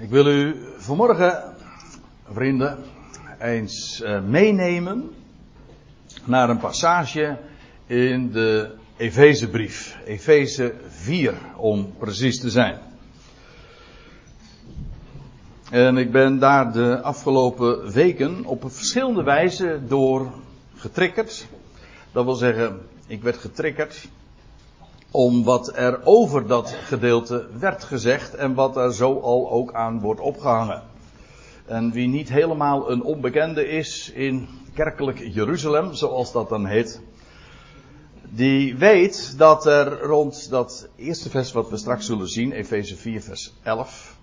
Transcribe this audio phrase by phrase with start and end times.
[0.00, 1.54] Ik wil u vanmorgen,
[2.32, 2.78] vrienden,
[3.38, 5.10] eens uh, meenemen
[6.24, 7.38] naar een passage
[7.86, 9.98] in de Efezebrief.
[10.04, 12.78] Efeze 4, om precies te zijn.
[15.70, 20.30] En ik ben daar de afgelopen weken op verschillende wijze door
[20.74, 21.46] getriggerd.
[22.12, 24.08] Dat wil zeggen, ik werd getriggerd
[25.10, 30.00] om wat er over dat gedeelte werd gezegd en wat er zo al ook aan
[30.00, 30.82] wordt opgehangen.
[31.66, 37.00] En wie niet helemaal een onbekende is in kerkelijk Jeruzalem, zoals dat dan heet,
[38.22, 43.22] die weet dat er rond dat eerste vers wat we straks zullen zien, Efeze 4
[43.22, 44.16] vers 11,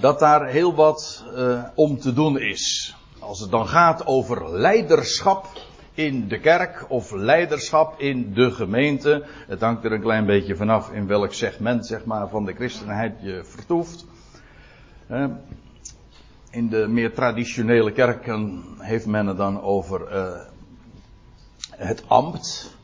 [0.00, 2.94] dat daar heel wat uh, om te doen is.
[3.18, 5.46] Als het dan gaat over leiderschap
[5.94, 9.24] in de kerk of leiderschap in de gemeente.
[9.46, 13.14] Het hangt er een klein beetje vanaf in welk segment zeg maar, van de christenheid
[13.20, 14.06] je vertoeft.
[16.50, 20.40] In de meer traditionele kerken heeft men het dan over uh,
[21.70, 22.76] het ambt.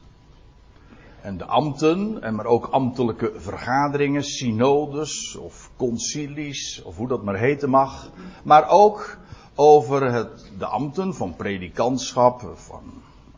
[1.23, 7.39] En de ambten, en maar ook ambtelijke vergaderingen, synodes of concilies, of hoe dat maar
[7.39, 8.11] heten mag.
[8.43, 9.19] Maar ook
[9.61, 12.83] over het, de ambten van predikantschap, van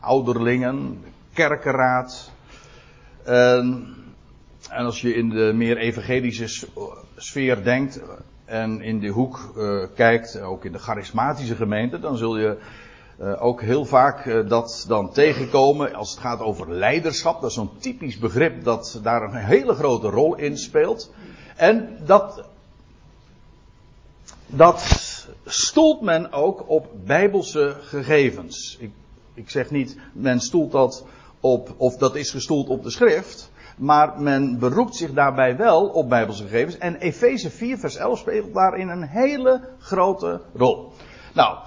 [0.00, 2.30] ouderlingen, kerkenraad.
[3.22, 3.94] En,
[4.70, 6.68] en als je in de meer evangelische
[7.16, 8.00] sfeer denkt
[8.44, 12.58] en in de hoek uh, kijkt, ook in de charismatische gemeente, dan zul je
[13.20, 17.40] uh, ook heel vaak uh, dat dan tegenkomen als het gaat over leiderschap.
[17.40, 21.12] Dat is zo'n typisch begrip dat daar een hele grote rol in speelt.
[21.56, 22.44] En dat,
[24.46, 25.10] dat
[25.52, 28.76] stoelt men ook op bijbelse gegevens.
[28.80, 28.90] Ik,
[29.34, 31.04] ik zeg niet, men stoelt dat
[31.40, 33.50] op, of dat is gestoeld op de schrift.
[33.76, 36.78] Maar men beroept zich daarbij wel op bijbelse gegevens.
[36.78, 40.92] En Efeze 4 vers 11 speelt daarin een hele grote rol.
[41.34, 41.58] Nou,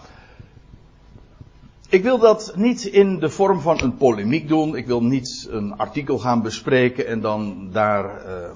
[1.89, 4.75] ik wil dat niet in de vorm van een polemiek doen.
[4.75, 8.49] Ik wil niet een artikel gaan bespreken en dan daar uh,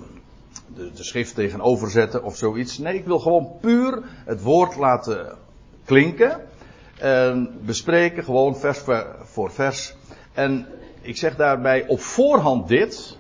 [0.76, 2.78] de, de schrift tegenover zetten of zoiets.
[2.78, 5.38] Nee, ik wil gewoon puur het woord laten
[5.86, 6.42] klinken.
[7.00, 8.80] En bespreken gewoon vers
[9.24, 9.96] voor vers.
[10.34, 10.68] En
[11.02, 13.18] ik zeg daarbij op voorhand dit.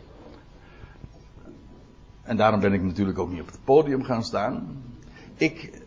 [2.24, 4.84] En daarom ben ik natuurlijk ook niet op het podium gaan staan.
[5.36, 5.82] Ik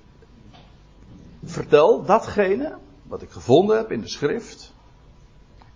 [1.44, 4.74] vertel datgene wat ik gevonden heb in de schrift.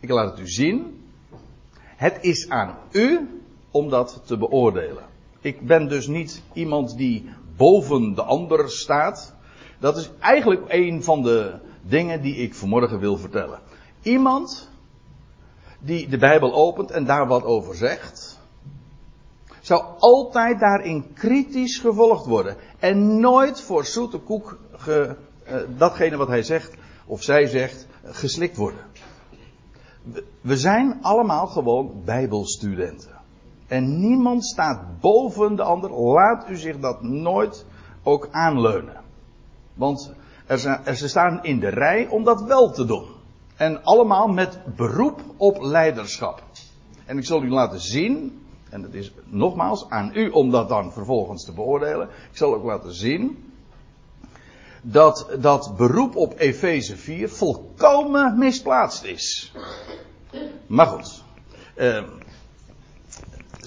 [0.00, 1.04] Ik laat het u zien.
[1.78, 5.04] Het is aan u om dat te beoordelen.
[5.46, 9.34] Ik ben dus niet iemand die boven de ander staat.
[9.78, 13.60] Dat is eigenlijk een van de dingen die ik vanmorgen wil vertellen.
[14.02, 14.70] Iemand
[15.78, 18.38] die de Bijbel opent en daar wat over zegt,
[19.60, 22.56] zou altijd daarin kritisch gevolgd worden.
[22.78, 25.16] En nooit voor zoete koek ge,
[25.48, 26.74] uh, datgene wat hij zegt
[27.06, 28.84] of zij zegt geslikt worden.
[30.40, 33.15] We zijn allemaal gewoon Bijbelstudenten.
[33.66, 35.90] En niemand staat boven de ander.
[35.90, 37.66] Laat u zich dat nooit
[38.02, 39.00] ook aanleunen.
[39.74, 40.12] Want
[40.46, 43.04] er ze staan in de rij om dat wel te doen.
[43.56, 46.42] En allemaal met beroep op leiderschap.
[47.04, 48.40] En ik zal u laten zien,
[48.70, 52.08] en het is nogmaals aan u om dat dan vervolgens te beoordelen.
[52.30, 53.52] Ik zal ook laten zien
[54.82, 59.52] dat dat beroep op Efeze 4 volkomen misplaatst is.
[60.66, 61.24] Maar goed.
[61.76, 62.02] Uh,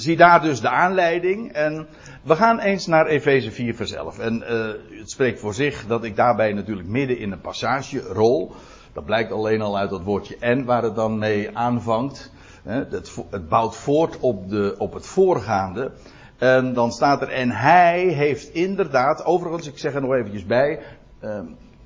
[0.02, 1.52] zie daar dus de aanleiding.
[1.52, 1.88] En
[2.24, 4.20] we gaan eens naar Efeze 4 vers 11.
[4.20, 8.52] En uh, het spreekt voor zich dat ik daarbij natuurlijk midden in een passage rol.
[8.94, 12.32] Dat blijkt alleen al uit dat woordje en waar het dan mee aanvangt.
[12.64, 13.12] Het,
[13.50, 15.92] bouwt voort op, de, op het voorgaande.
[16.38, 20.80] En dan staat er, en hij heeft inderdaad, overigens, ik zeg er nog eventjes bij,
[21.24, 21.40] uh,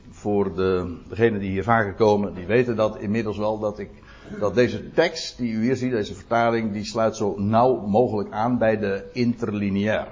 [0.09, 3.90] voor de, degenen die hier vaker komen, die weten dat inmiddels wel dat ik,
[4.39, 8.57] dat deze tekst die u hier ziet, deze vertaling, die sluit zo nauw mogelijk aan
[8.57, 10.07] bij de interlineair.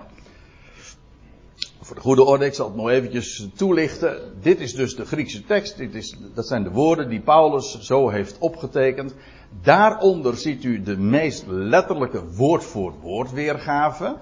[1.81, 4.19] Voor de goede orde, ik zal het nog eventjes toelichten.
[4.41, 5.77] Dit is dus de Griekse tekst.
[5.77, 9.13] Dit is, dat zijn de woorden die Paulus zo heeft opgetekend.
[9.61, 14.17] Daaronder ziet u de meest letterlijke woord voor woord weergave.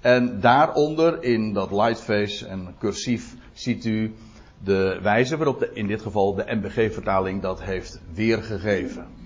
[0.00, 4.14] En daaronder in dat lightface en cursief ziet u
[4.64, 9.21] de wijze waarop de, in dit geval de MBG-vertaling dat heeft weergegeven.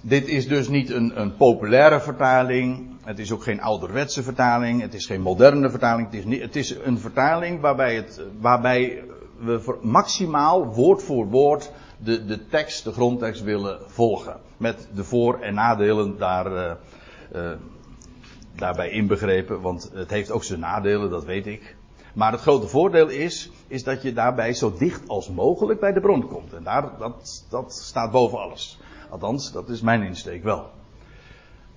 [0.00, 2.88] Dit is dus niet een, een, populaire vertaling.
[3.02, 4.80] Het is ook geen ouderwetse vertaling.
[4.80, 6.06] Het is geen moderne vertaling.
[6.06, 9.02] Het is, niet, het is een vertaling waarbij, het, waarbij
[9.38, 14.36] we maximaal woord voor woord de, de tekst, de grondtekst willen volgen.
[14.56, 16.78] Met de voor- en nadelen daar,
[17.34, 17.50] uh,
[18.56, 21.76] daarbij inbegrepen, want het heeft ook zijn nadelen, dat weet ik.
[22.14, 26.00] Maar het grote voordeel is, is dat je daarbij zo dicht als mogelijk bij de
[26.00, 26.52] bron komt.
[26.52, 28.78] En daar, dat, dat staat boven alles.
[29.10, 30.70] Althans, dat is mijn insteek wel.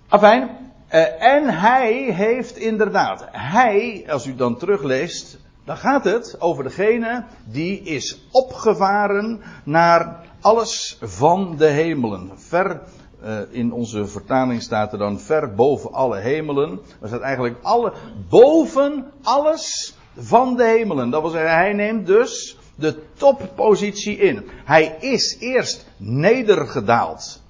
[0.07, 0.49] Afijn,
[0.91, 7.25] uh, en hij heeft inderdaad, hij, als u dan terugleest, dan gaat het over degene
[7.45, 12.31] die is opgevaren naar alles van de hemelen.
[12.35, 12.81] Ver
[13.23, 16.79] uh, in onze vertaling staat er dan ver boven alle hemelen.
[17.01, 17.93] Er staat eigenlijk alle,
[18.29, 21.09] boven alles van de hemelen.
[21.09, 24.49] Dat wil zeggen, hij neemt dus de toppositie in.
[24.65, 27.41] Hij is eerst nedergedaald.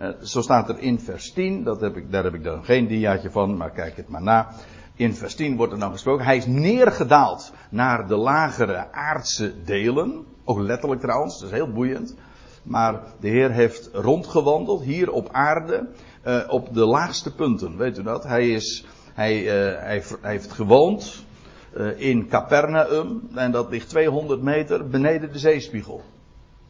[0.00, 2.86] Uh, zo staat er in vers 10, dat heb ik, daar heb ik dan geen
[2.86, 4.48] diaatje van, maar kijk het maar na.
[4.94, 6.24] In vers 10 wordt er dan gesproken.
[6.24, 10.24] Hij is neergedaald naar de lagere aardse delen.
[10.44, 12.14] Ook letterlijk trouwens, dat is heel boeiend.
[12.62, 15.88] Maar de Heer heeft rondgewandeld hier op aarde.
[16.26, 18.24] Uh, op de laagste punten, weet u dat?
[18.24, 18.84] Hij, is,
[19.14, 21.24] hij, uh, hij, hij heeft gewoond
[21.96, 23.28] in Capernaum.
[23.34, 26.02] En dat ligt 200 meter beneden de zeespiegel.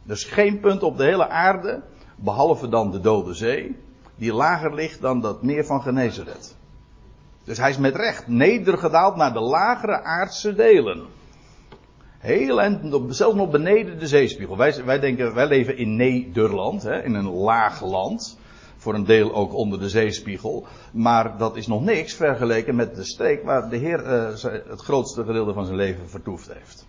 [0.03, 1.83] Dus geen punt op de hele aarde,
[2.17, 3.77] behalve dan de Dode Zee,
[4.17, 6.57] die lager ligt dan dat meer van Genezeret.
[7.45, 11.07] Dus hij is met recht nedergedaald naar de lagere aardse delen.
[12.19, 14.57] Heel en zelfs nog beneden de zeespiegel.
[14.57, 18.39] Wij, wij denken, wij leven in Nederland, hè, in een laag land.
[18.81, 20.67] Voor een deel ook onder de zeespiegel.
[20.93, 25.25] Maar dat is nog niks vergeleken met de streek waar de Heer uh, het grootste
[25.25, 26.87] gedeelte van zijn leven vertoefd heeft.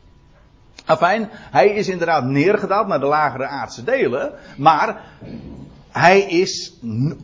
[0.86, 4.34] Afijn, hij is inderdaad neergedaald naar de lagere aardse delen.
[4.58, 5.02] Maar
[5.90, 6.74] hij is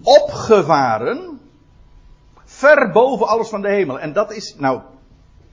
[0.01, 1.39] opgevaren
[2.45, 3.99] ver boven alles van de hemel.
[3.99, 4.81] En dat is nou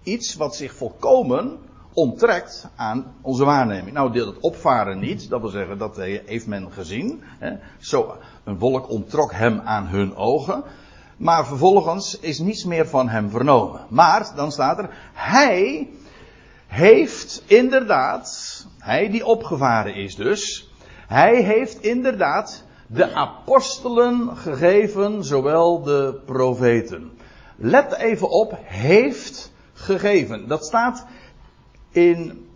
[0.02, 1.58] iets wat zich volkomen
[1.94, 3.92] onttrekt aan onze waarneming.
[3.92, 5.96] Nou, dat opvaren niet, dat wil zeggen, dat
[6.26, 7.22] heeft men gezien.
[7.38, 7.52] Hè.
[7.78, 10.62] Zo, een wolk onttrok hem aan hun ogen.
[11.16, 13.80] Maar vervolgens is niets meer van hem vernomen.
[13.88, 15.88] Maar, dan staat er, hij
[16.66, 20.72] heeft inderdaad, hij die opgevaren is dus,
[21.06, 27.12] hij heeft inderdaad de apostelen gegeven, zowel de profeten.
[27.56, 30.48] Let even op, heeft gegeven.
[30.48, 31.06] Dat staat
[31.94, 32.48] in,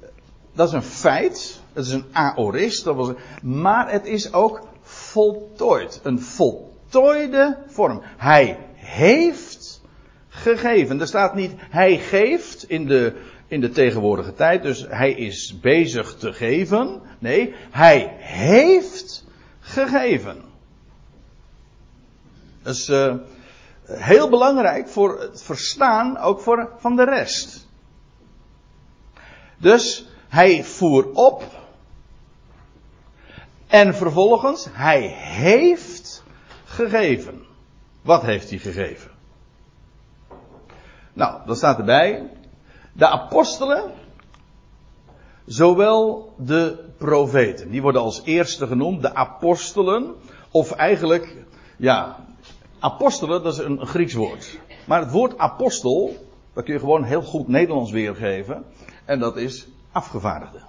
[0.52, 3.12] dat is een feit, het is een aorist, dat was,
[3.42, 6.00] maar het is ook voltooid.
[6.02, 8.02] Een voltooide vorm.
[8.16, 9.80] Hij heeft
[10.28, 11.00] gegeven.
[11.00, 13.12] Er staat niet hij geeft in de,
[13.46, 17.00] in de tegenwoordige tijd, dus hij is bezig te geven.
[17.18, 19.24] Nee, hij heeft
[19.60, 20.42] gegeven.
[22.62, 23.14] Dat is uh,
[23.84, 27.67] heel belangrijk voor het verstaan, ook voor, van de rest.
[29.58, 31.44] Dus hij voer op.
[33.66, 36.22] En vervolgens, hij heeft
[36.64, 37.46] gegeven.
[38.02, 39.10] Wat heeft hij gegeven?
[41.12, 42.30] Nou, dan staat erbij.
[42.92, 43.92] De apostelen,
[45.46, 47.70] zowel de profeten.
[47.70, 50.14] Die worden als eerste genoemd, de apostelen.
[50.50, 51.36] Of eigenlijk,
[51.76, 52.24] ja,
[52.78, 54.58] apostelen, dat is een Grieks woord.
[54.84, 56.16] Maar het woord apostel,
[56.58, 58.64] dat kun je gewoon heel goed Nederlands weergeven.
[59.04, 60.60] En dat is afgevaardigde.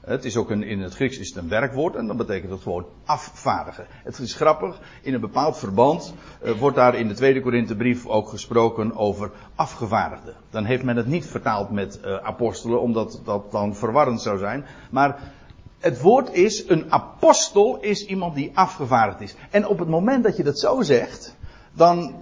[0.00, 2.62] Het is ook een, in het Grieks is het een werkwoord en dan betekent het
[2.62, 3.86] gewoon afvaardigen.
[3.88, 8.28] Het is grappig, in een bepaald verband uh, wordt daar in de tweede Korinthebrief ook
[8.28, 10.34] gesproken over afgevaardigden.
[10.50, 14.64] Dan heeft men het niet vertaald met uh, apostelen, omdat dat dan verwarrend zou zijn.
[14.90, 15.32] Maar
[15.78, 19.34] het woord is, een apostel is iemand die afgevaardigd is.
[19.50, 21.36] En op het moment dat je dat zo zegt,
[21.72, 22.14] dan,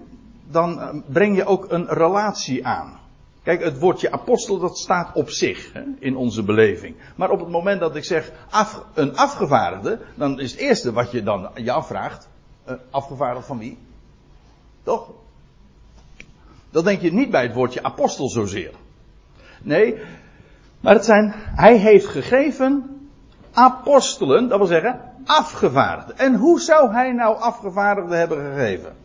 [0.51, 2.99] dan eh, breng je ook een relatie aan.
[3.43, 6.97] Kijk, het woordje apostel dat staat op zich hè, in onze beleving.
[7.17, 11.11] Maar op het moment dat ik zeg af, een afgevaardigde, dan is het eerste wat
[11.11, 12.29] je dan je afvraagt,
[12.69, 13.79] uh, afgevaardigd van wie?
[14.83, 15.11] Toch?
[16.71, 18.71] Dat denk je niet bij het woordje apostel zozeer.
[19.63, 19.97] Nee,
[20.81, 23.01] maar het zijn, hij heeft gegeven
[23.53, 26.19] apostelen, dat wil zeggen afgevaardigden.
[26.19, 29.04] En hoe zou hij nou afgevaardigden hebben gegeven?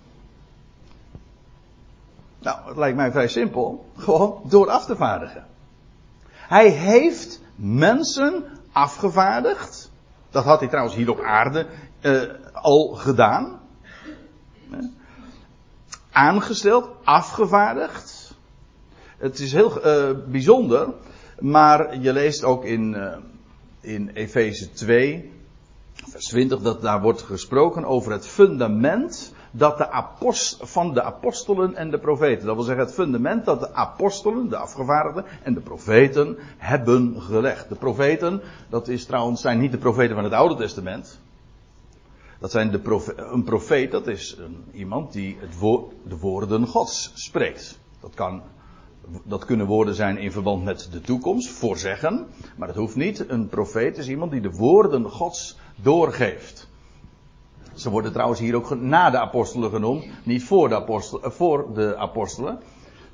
[2.40, 3.86] Nou, het lijkt mij vrij simpel.
[3.98, 5.46] Gewoon door af te vaardigen.
[6.32, 9.92] Hij heeft mensen afgevaardigd.
[10.30, 11.66] Dat had hij trouwens hier op aarde
[12.02, 12.22] uh,
[12.54, 13.60] al gedaan.
[16.12, 18.34] Aangesteld, afgevaardigd.
[19.18, 20.94] Het is heel uh, bijzonder,
[21.40, 23.18] maar je leest ook in, uh,
[23.82, 25.32] in Efeze 2,
[25.94, 31.76] vers 20, dat daar wordt gesproken over het fundament dat de apost, van de apostelen
[31.76, 32.46] en de profeten.
[32.46, 37.70] Dat wil zeggen het fundament dat de apostelen, de afgevaardigden en de profeten hebben gelegd.
[37.70, 41.20] De profeten, dat is trouwens, zijn niet de profeten van het Oude Testament.
[42.40, 45.60] Dat zijn de profe een profeet, dat is een, iemand die het
[46.04, 47.80] de woorden Gods spreekt.
[48.00, 48.42] Dat, kan,
[49.24, 53.30] dat kunnen woorden zijn in verband met de toekomst, voorzeggen, maar dat hoeft niet.
[53.30, 56.69] Een profeet is iemand die de woorden Gods doorgeeft.
[57.80, 61.32] Ze worden trouwens hier ook na de apostelen genoemd, niet voor de apostelen.
[61.32, 62.60] Voor de apostelen.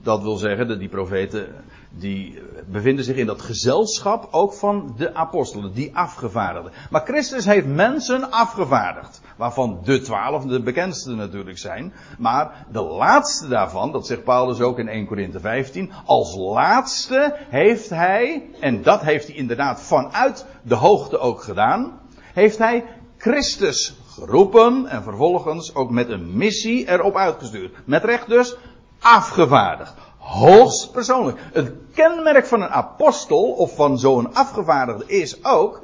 [0.02, 1.48] Dat wil zeggen dat die profeten
[1.90, 2.42] die
[2.72, 6.72] bevinden zich in dat gezelschap ook van de apostelen, die afgevaardigden.
[6.90, 11.94] Maar Christus heeft mensen afgevaardigd, waarvan de twaalf de bekendste natuurlijk zijn.
[12.18, 17.90] Maar de laatste daarvan, dat zegt Paulus ook in 1 Korinthe 15, als laatste heeft
[17.90, 22.00] hij, en dat heeft hij inderdaad vanuit de hoogte ook gedaan,
[22.34, 22.84] heeft hij
[23.18, 27.76] Christus geroepen en vervolgens ook met een missie erop uitgestuurd.
[27.86, 28.56] Met recht dus
[29.00, 29.94] afgevaardigd.
[30.18, 31.38] Hoogst persoonlijk.
[31.54, 35.82] Het kenmerk van een apostel of van zo'n afgevaardigde is ook,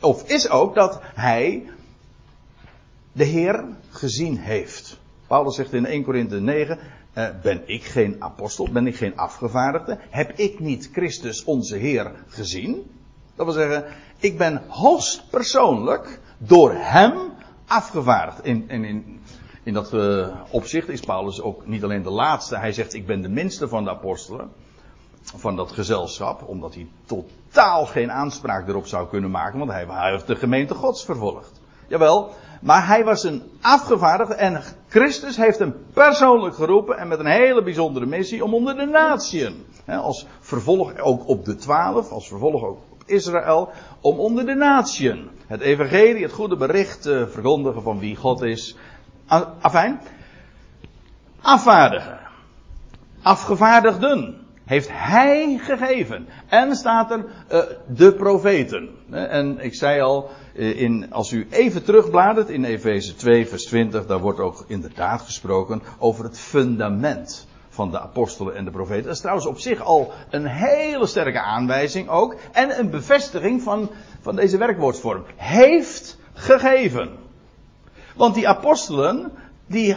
[0.00, 1.70] of is ook dat hij
[3.12, 4.98] de Heer gezien heeft.
[5.26, 6.78] Paulus zegt in 1 Korinthe 9,
[7.12, 12.12] eh, ben ik geen apostel, ben ik geen afgevaardigde, heb ik niet Christus onze Heer
[12.28, 12.90] gezien?
[13.36, 13.84] Dat wil zeggen,
[14.18, 17.30] ik ben hoogst persoonlijk door hem
[17.70, 18.44] afgevaardigd.
[18.44, 19.20] In, in, in,
[19.62, 22.56] in dat uh, opzicht is Paulus ook niet alleen de laatste.
[22.56, 24.50] Hij zegt, ik ben de minste van de apostelen.
[25.22, 26.48] Van dat gezelschap.
[26.48, 29.58] Omdat hij totaal geen aanspraak erop zou kunnen maken.
[29.58, 31.60] Want hij, hij heeft de gemeente gods vervolgd.
[31.88, 32.34] Jawel.
[32.60, 34.34] Maar hij was een afgevaardigde.
[34.34, 36.98] En Christus heeft hem persoonlijk geroepen.
[36.98, 38.44] En met een hele bijzondere missie.
[38.44, 39.64] Om onder de natieën.
[39.86, 42.10] Als vervolg ook op de twaalf.
[42.10, 42.78] Als vervolg ook
[43.10, 43.70] Israël.
[44.00, 45.28] Om onder de natieën.
[45.46, 48.76] Het evangelie, het goede bericht te verkondigen van wie God is.
[49.60, 50.00] Afijn.
[51.40, 52.18] Afvaardigen.
[53.22, 54.38] Afgevaardigden.
[54.64, 56.28] Heeft hij gegeven.
[56.48, 58.88] En staat er uh, de profeten.
[59.10, 64.06] En ik zei al, uh, in, als u even terugbladert in Efeze 2, vers 20,
[64.06, 67.48] daar wordt ook inderdaad gesproken over het fundament
[67.80, 69.02] van de apostelen en de profeten.
[69.02, 72.36] Dat is trouwens op zich al een hele sterke aanwijzing ook.
[72.52, 75.24] En een bevestiging van, van deze werkwoordsvorm.
[75.36, 77.10] Heeft gegeven.
[78.16, 79.32] Want die apostelen,
[79.66, 79.96] die,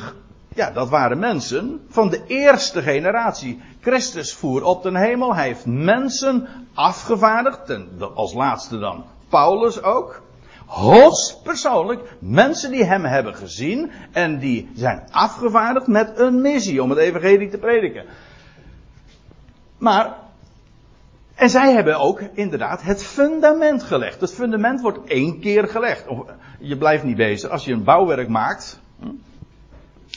[0.56, 3.62] ja, dat waren mensen van de eerste generatie.
[3.82, 5.36] Christus voer op den hemel.
[5.36, 7.70] Hij heeft mensen afgevaardigd.
[7.70, 10.22] En als laatste dan Paulus ook.
[10.74, 17.00] Hoogstpersoonlijk mensen die hem hebben gezien en die zijn afgevaardigd met een missie om het
[17.00, 18.06] evangelie te prediken.
[19.78, 20.16] Maar,
[21.36, 24.22] en zij hebben ook inderdaad het fundament gelegd.
[24.22, 26.06] Het fundament wordt één keer gelegd.
[26.60, 27.50] Je blijft niet bezig.
[27.50, 29.08] Als je een bouwwerk maakt, hm,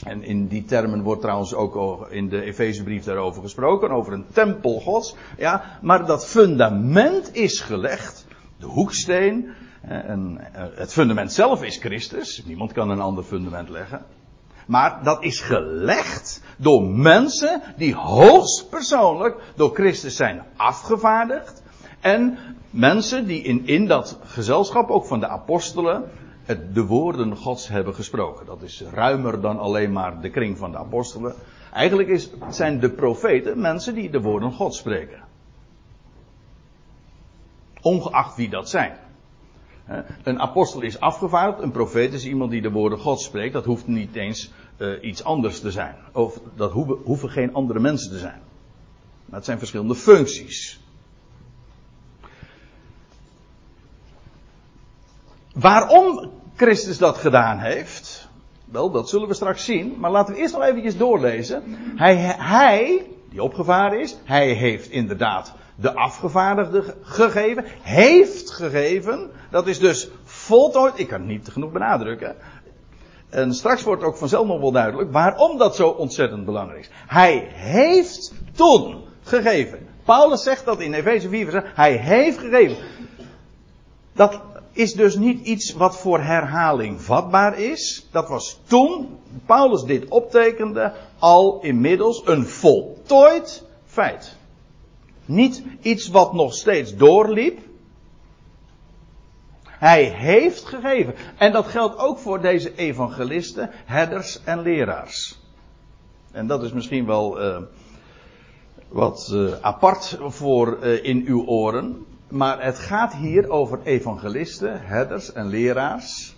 [0.03, 4.79] en in die termen wordt trouwens ook in de Efezebrief daarover gesproken, over een tempel
[4.79, 5.15] gods.
[5.37, 8.25] Ja, maar dat fundament is gelegd.
[8.59, 12.43] De hoeksteen, en eh, het fundament zelf is Christus.
[12.45, 14.05] Niemand kan een ander fundament leggen.
[14.67, 21.63] Maar dat is gelegd door mensen die hoogstpersoonlijk door Christus zijn afgevaardigd.
[21.99, 22.37] En
[22.69, 26.03] mensen die in, in dat gezelschap, ook van de apostelen,
[26.43, 28.45] het, de woorden Gods hebben gesproken.
[28.45, 31.33] Dat is ruimer dan alleen maar de kring van de apostelen.
[31.73, 35.23] Eigenlijk is, zijn de profeten mensen die de woorden Gods spreken.
[37.81, 38.97] Ongeacht wie dat zijn.
[40.23, 43.53] Een apostel is afgevaardigd, een profeet is iemand die de woorden God spreekt.
[43.53, 45.95] Dat hoeft niet eens uh, iets anders te zijn.
[46.11, 48.41] Of dat hoeven, hoeven geen andere mensen te zijn.
[49.25, 50.79] Maar het zijn verschillende functies.
[55.53, 58.29] Waarom Christus dat gedaan heeft,
[58.65, 59.95] wel, dat zullen we straks zien.
[59.99, 61.63] Maar laten we eerst nog eventjes doorlezen.
[61.95, 69.31] Hij, hij die opgevaren is, hij heeft inderdaad de afgevaardigde gegeven, heeft gegeven.
[69.51, 70.99] Dat is dus voltooid.
[70.99, 72.35] Ik kan het niet genoeg benadrukken.
[73.29, 76.89] En straks wordt ook vanzelf nog wel duidelijk waarom dat zo ontzettend belangrijk is.
[77.07, 79.87] Hij heeft toen gegeven.
[80.03, 82.77] Paulus zegt dat in Efeze 4 vers Hij heeft gegeven.
[84.13, 84.41] Dat
[84.77, 88.07] is dus niet iets wat voor herhaling vatbaar is.
[88.11, 94.35] Dat was toen Paulus dit optekende al inmiddels een voltooid feit.
[95.25, 97.59] Niet iets wat nog steeds doorliep.
[99.63, 101.15] Hij heeft gegeven.
[101.37, 105.39] En dat geldt ook voor deze evangelisten, herders en leraars.
[106.31, 107.57] En dat is misschien wel uh,
[108.87, 112.05] wat uh, apart voor uh, in uw oren.
[112.27, 116.35] Maar het gaat hier over evangelisten, herders en leraars.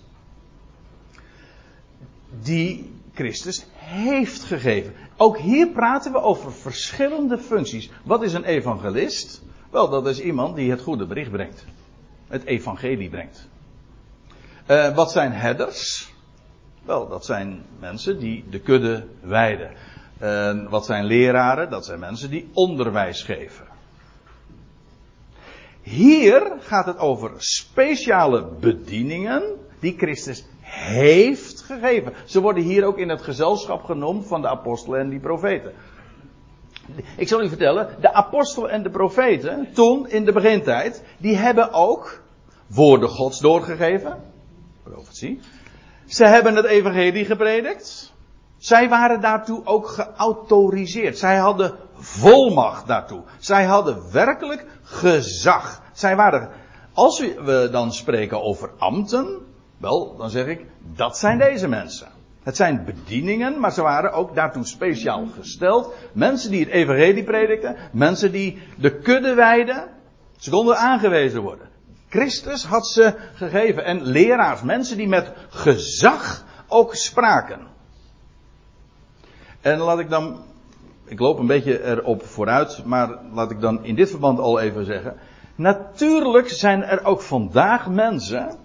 [2.42, 4.94] Die Christus heeft gegeven.
[5.18, 7.90] Ook hier praten we over verschillende functies.
[8.04, 9.42] Wat is een evangelist?
[9.70, 11.66] Wel, dat is iemand die het goede bericht brengt.
[12.28, 13.48] Het evangelie brengt.
[14.68, 16.14] Uh, wat zijn herders?
[16.84, 19.72] Wel, dat zijn mensen die de kudde wijden.
[20.22, 21.70] Uh, wat zijn leraren?
[21.70, 23.69] Dat zijn mensen die onderwijs geven.
[25.90, 29.44] Hier gaat het over speciale bedieningen
[29.80, 32.14] die Christus heeft gegeven.
[32.26, 35.74] Ze worden hier ook in het gezelschap genoemd van de apostelen en die profeten.
[37.18, 41.74] Ik zal u vertellen, de apostelen en de profeten, toen in de begintijd, die hebben
[41.74, 42.22] ook
[42.68, 44.18] woorden gods doorgegeven.
[44.84, 45.40] Profetie.
[46.06, 48.14] Ze hebben het evangelie gepredikt.
[48.58, 51.18] Zij waren daartoe ook geautoriseerd.
[51.18, 53.24] Zij hadden volmacht daartoe.
[53.38, 55.82] Zij hadden werkelijk gezag.
[55.94, 56.50] Zij waren,
[56.94, 59.38] als we dan spreken over ambten,
[59.78, 60.66] wel, dan zeg ik,
[60.96, 62.08] dat zijn deze mensen.
[62.44, 65.94] Het zijn bedieningen, maar ze waren ook daartoe speciaal gesteld.
[66.12, 69.88] Mensen die het evangelie predikten, mensen die de kudde wijden,
[70.38, 71.68] ze konden aangewezen worden.
[72.10, 77.68] Christus had ze gegeven en leraars, mensen die met gezag ook spraken.
[79.62, 80.44] En laat ik dan,
[81.10, 84.86] ik loop een beetje erop vooruit, maar laat ik dan in dit verband al even
[84.86, 85.16] zeggen.
[85.56, 88.58] Natuurlijk zijn er ook vandaag mensen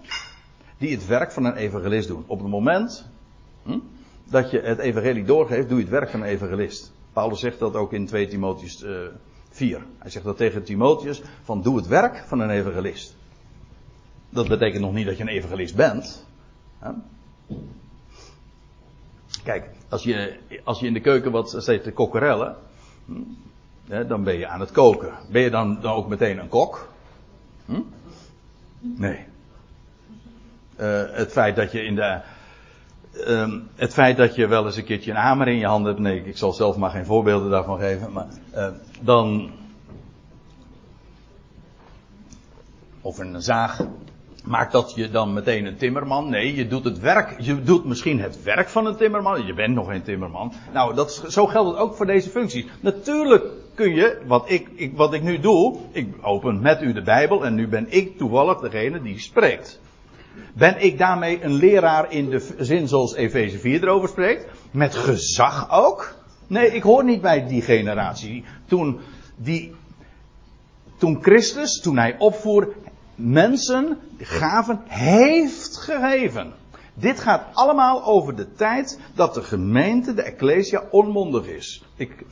[0.77, 2.23] die het werk van een evangelist doen.
[2.27, 3.09] Op het moment
[3.63, 3.79] hm,
[4.23, 6.91] dat je het evangelie doorgeeft, doe je het werk van een evangelist.
[7.13, 9.11] Paulus zegt dat ook in 2 Timotheus uh, eh,
[9.49, 9.85] 4.
[9.97, 13.15] Hij zegt dat tegen Timotheus van doe het werk van een evangelist.
[14.29, 16.25] Dat betekent nog niet dat je een evangelist bent.
[16.79, 16.91] Hè?
[19.43, 22.55] Kijk, als je, als je in de keuken wat steeds te kokkerellen,
[23.05, 25.13] hm, dan ben je aan het koken.
[25.31, 26.89] Ben je dan, dan ook meteen een kok?
[27.65, 27.81] Hm?
[28.79, 29.25] Nee.
[30.79, 32.21] Uh, het feit dat je in de.
[33.13, 35.99] Uh, het feit dat je wel eens een keertje een hamer in je hand hebt.
[35.99, 38.11] Nee, ik zal zelf maar geen voorbeelden daarvan geven.
[38.11, 38.67] Maar uh,
[39.01, 39.51] dan.
[43.01, 43.79] Of een zaag.
[44.45, 46.29] Maakt dat je dan meteen een timmerman?
[46.29, 47.35] Nee, je doet het werk.
[47.41, 49.45] Je doet misschien het werk van een timmerman.
[49.45, 50.53] Je bent nog geen timmerman.
[50.73, 52.65] Nou, dat, zo geldt het ook voor deze functies.
[52.79, 53.43] Natuurlijk
[53.75, 57.45] kun je, wat ik, ik, wat ik nu doe, ik open met u de Bijbel
[57.45, 59.79] en nu ben ik toevallig degene die spreekt.
[60.53, 64.47] Ben ik daarmee een leraar in de zin zoals Efeze 4 erover spreekt?
[64.71, 66.15] Met gezag ook?
[66.47, 68.43] Nee, ik hoor niet bij die generatie.
[68.65, 68.99] Toen,
[69.35, 69.73] die,
[70.97, 72.73] toen Christus, toen hij opvoer,
[73.15, 76.53] mensen gaven, heeft gegeven.
[76.93, 81.83] Dit gaat allemaal over de tijd dat de gemeente, de Ecclesia, onmondig is.
[81.95, 82.25] Ik,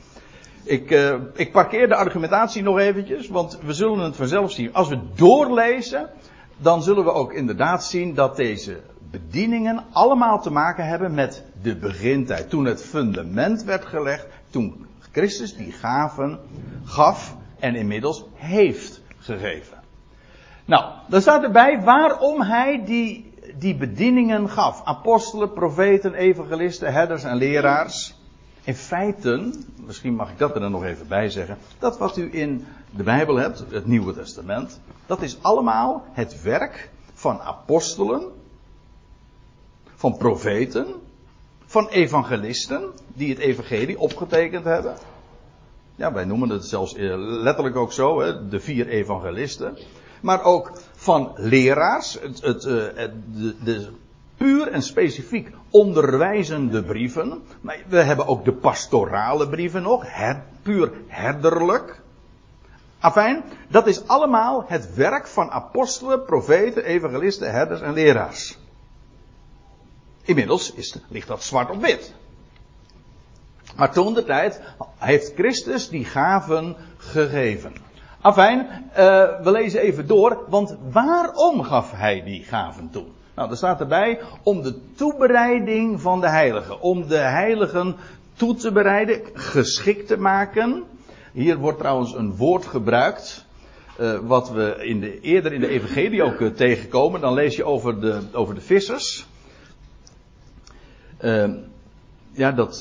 [0.62, 4.74] ik, uh, ik parkeer de argumentatie nog eventjes, want we zullen het vanzelf zien.
[4.74, 6.10] Als we doorlezen,
[6.56, 11.76] dan zullen we ook inderdaad zien dat deze bedieningen allemaal te maken hebben met de
[11.76, 12.50] begintijd.
[12.50, 16.38] Toen het fundament werd gelegd, toen Christus die gaven
[16.84, 19.83] gaf en inmiddels heeft gegeven.
[20.64, 24.80] Nou, dan staat erbij waarom hij die, die bedieningen gaf.
[24.84, 28.14] Apostelen, profeten, evangelisten, herders en leraars.
[28.62, 29.52] In feite,
[29.86, 33.02] misschien mag ik dat er dan nog even bij zeggen, dat wat u in de
[33.02, 38.22] Bijbel hebt, het Nieuwe Testament, dat is allemaal het werk van apostelen,
[39.94, 40.86] van profeten,
[41.66, 44.96] van evangelisten, die het evangelie opgetekend hebben.
[45.94, 49.78] Ja, wij noemen het zelfs eh, letterlijk ook zo, hè, de vier evangelisten.
[50.24, 53.88] Maar ook van leraars, het, het, eh, het de, de
[54.36, 57.42] puur en specifiek onderwijzende brieven.
[57.60, 62.00] Maar we hebben ook de pastorale brieven nog, her, puur herderlijk.
[62.98, 68.58] Afijn, dat is allemaal het werk van apostelen, profeten, evangelisten, herders en leraars.
[70.22, 72.14] Inmiddels is, ligt dat zwart op wit.
[73.76, 74.60] Maar toen de tijd
[74.98, 77.83] heeft Christus die gaven gegeven.
[78.24, 78.96] Afijn, uh,
[79.42, 83.06] we lezen even door, want waarom gaf hij die gaven toen?
[83.34, 86.80] Nou, er staat erbij om de toebereiding van de heiligen.
[86.80, 87.96] Om de heiligen
[88.34, 90.84] toe te bereiden, geschikt te maken.
[91.32, 93.44] Hier wordt trouwens een woord gebruikt.
[94.00, 97.20] Uh, wat we in de, eerder in de Evangelie ook uh, tegenkomen.
[97.20, 99.26] Dan lees je over de, over de vissers.
[102.32, 102.80] Ja, dat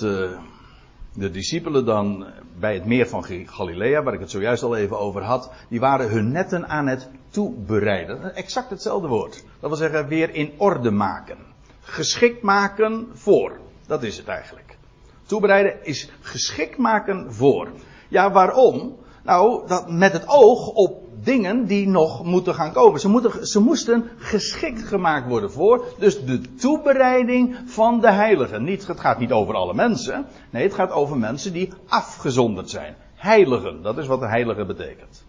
[1.13, 2.25] de discipelen dan
[2.63, 6.09] bij het meer van Galilea, waar ik het zojuist al even over had, die waren
[6.09, 8.35] hun netten aan het toebereiden.
[8.35, 9.43] Exact hetzelfde woord.
[9.59, 11.37] Dat wil zeggen, weer in orde maken.
[11.81, 13.59] Geschikt maken voor.
[13.87, 14.77] Dat is het eigenlijk.
[15.25, 17.71] Toebereiden is geschikt maken voor.
[18.07, 18.95] Ja, waarom?
[19.23, 22.99] Nou, dat met het oog op dingen die nog moeten gaan komen.
[22.99, 25.85] Ze, moeten, ze moesten geschikt gemaakt worden voor.
[25.99, 28.63] Dus de toebereiding van de heiligen.
[28.63, 30.25] Niet, het gaat niet over alle mensen.
[30.49, 32.95] Nee, het gaat over mensen die afgezonderd zijn.
[33.15, 35.25] Heiligen, dat is wat de heilige betekent.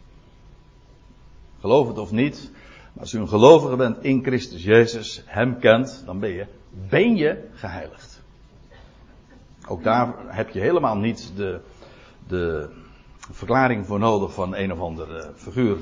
[1.60, 2.50] Geloof het of niet.
[2.92, 6.46] Maar als u een gelovige bent in Christus Jezus, Hem kent, dan ben je,
[6.88, 8.22] ben je geheiligd.
[9.68, 11.60] Ook daar heb je helemaal niet de,
[12.28, 12.68] de
[13.30, 15.78] verklaring voor nodig van een of andere figuur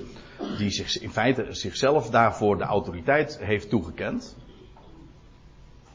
[0.59, 4.37] die zich in feite zichzelf daarvoor de autoriteit heeft toegekend.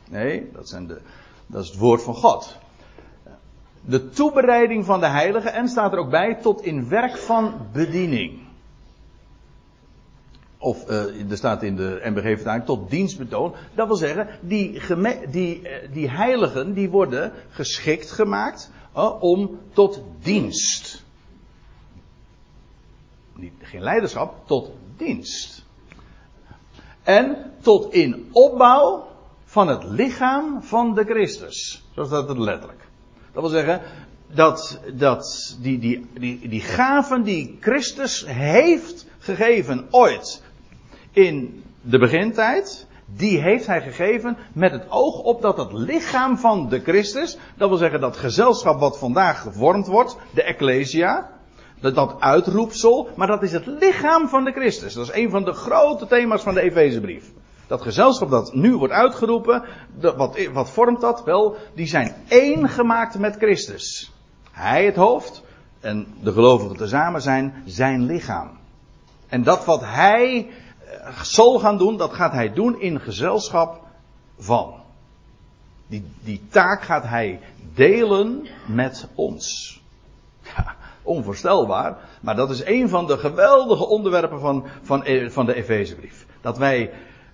[0.10, 1.02] Nee, dat, zijn de,
[1.48, 2.58] dat is het woord van God.
[3.82, 8.46] De toebereiding van de heilige en staat er ook bij tot in werk van bediening.
[10.58, 13.54] Of uh, er staat in de MBG-vertaling tot dienstbetoon.
[13.76, 14.82] Dat wil zeggen, die,
[15.30, 18.72] die, uh, die heiligen die worden geschikt gemaakt
[19.20, 20.87] om tot dienst.
[23.38, 25.66] Niet, geen leiderschap, tot dienst.
[27.04, 29.08] En tot in opbouw
[29.46, 31.86] van het lichaam van de Christus.
[31.96, 32.88] Zo staat het letterlijk.
[33.34, 33.82] Dat wil zeggen,
[34.28, 40.44] dat, dat die, die, die, die gaven die Christus heeft gegeven ooit
[41.12, 46.70] in de begintijd, die heeft hij gegeven met het oog op dat het lichaam van
[46.70, 51.37] de Christus, dat wil zeggen dat gezelschap wat vandaag gevormd wordt, de Ecclesia,
[51.80, 54.94] dat, uitroepsel, maar dat is het lichaam van de Christus.
[54.94, 57.32] Dat is een van de grote thema's van de Efezebrief.
[57.68, 59.64] Dat gezelschap dat nu wordt uitgeroepen,
[60.00, 61.24] wat, wat vormt dat?
[61.24, 64.12] Wel, die zijn één gemaakt met Christus.
[64.52, 65.44] Hij het hoofd
[65.80, 68.50] en de gelovigen tezamen zijn zijn lichaam.
[69.28, 70.50] En dat wat hij
[70.86, 73.82] eh, zal gaan doen, dat gaat hij doen in gezelschap
[74.38, 74.74] van.
[75.88, 77.40] Die, die taak gaat hij
[77.74, 79.76] delen met ons.
[80.42, 80.76] Ja,
[81.08, 86.26] onvoorstelbaar, maar dat is een van de geweldige onderwerpen van, van, eh, van de Efezebrief.
[86.42, 86.92] Dat wij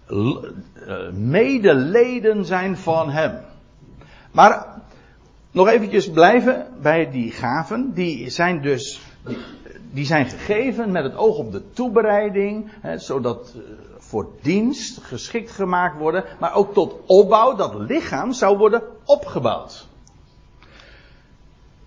[0.07, 3.39] eh, medeleden zijn van hem.
[4.31, 4.81] Maar
[5.51, 7.91] nog eventjes blijven bij die gaven.
[7.93, 9.01] Die zijn dus
[9.91, 13.63] die, zijn gegeven met het oog op de toebereiding, hè, zodat uh,
[13.97, 19.87] voor dienst geschikt gemaakt worden, maar ook tot opbouw, dat lichaam zou worden opgebouwd.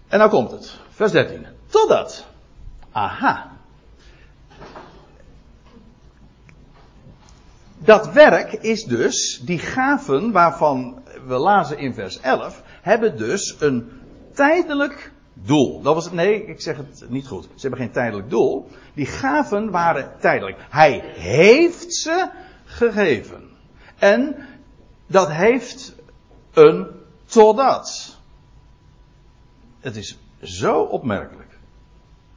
[0.09, 1.47] En nou komt het, vers 13.
[1.77, 2.27] Totdat,
[2.93, 3.51] aha,
[7.79, 13.91] dat werk is dus, die gaven waarvan we lazen in vers 11, hebben dus een
[14.35, 15.83] tijdelijk doel.
[15.83, 17.45] Dat was, nee, ik zeg het niet goed.
[17.45, 18.69] Ze hebben geen tijdelijk doel.
[18.95, 20.59] Die gaven waren tijdelijk.
[20.71, 22.31] Hij heeft ze
[22.65, 23.51] gegeven.
[23.99, 24.37] En
[25.07, 25.95] dat heeft
[26.53, 26.87] een
[27.25, 28.17] totdat.
[29.81, 31.46] Het is zo opmerkelijk.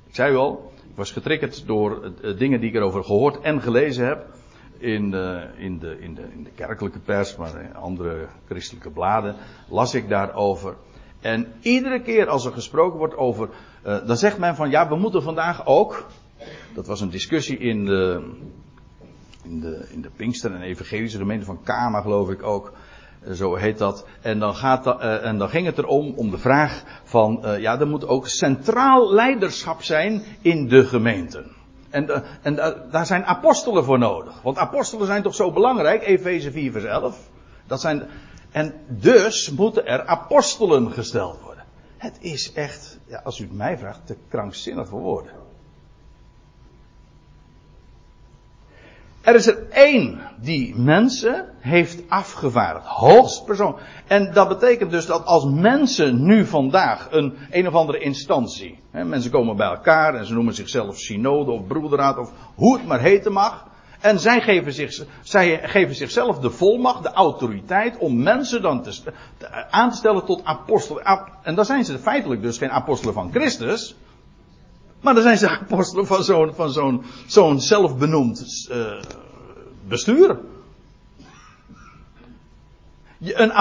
[0.09, 4.05] Ik zei u al, ik was getriggerd door dingen die ik erover gehoord en gelezen
[4.05, 4.25] heb.
[4.77, 9.35] In de, in, de, in, de, in de kerkelijke pers, maar in andere christelijke bladen,
[9.67, 10.75] las ik daarover.
[11.21, 13.49] En iedere keer als er gesproken wordt over,
[13.83, 16.07] dan zegt men van ja, we moeten vandaag ook,
[16.73, 18.31] dat was een discussie in de,
[19.43, 22.73] in de, in de Pinkster en Evangelische gemeente van Kama geloof ik ook,
[23.33, 24.05] zo heet dat.
[24.21, 27.79] En dan, gaat dat, uh, en dan ging het erom, om de vraag van, ja,
[27.79, 31.51] er moet ook centraal leiderschap zijn in de gemeenten.
[31.89, 32.55] En, en
[32.91, 34.41] daar zijn apostelen voor nodig.
[34.41, 37.29] Want apostelen zijn toch zo belangrijk, Efeze 4 vers 11.
[37.67, 38.07] Dat zijn,
[38.51, 41.65] en dus moeten er apostelen gesteld worden.
[41.97, 45.31] Het is echt, ja, als u het mij vraagt, te krankzinnig voor woorden.
[49.29, 52.85] Er is er één die mensen heeft afgevaardigd.
[52.85, 53.77] Hoogstpersoon.
[54.07, 58.79] En dat betekent dus dat als mensen nu vandaag een een of andere instantie.
[58.91, 62.87] Hè, mensen komen bij elkaar en ze noemen zichzelf synode of broederraad of hoe het
[62.87, 63.67] maar heten mag.
[63.99, 69.13] En zij geven, zich, zij geven zichzelf de volmacht, de autoriteit om mensen dan te,
[69.69, 71.03] aan te stellen tot apostelen.
[71.43, 73.95] En dan zijn ze feitelijk dus geen apostelen van Christus.
[75.01, 79.01] Maar dan zijn ze apostelen van zo'n, van zo'n, zelfbenoemd uh,
[79.87, 80.39] bestuur.
[83.17, 83.51] Je, een,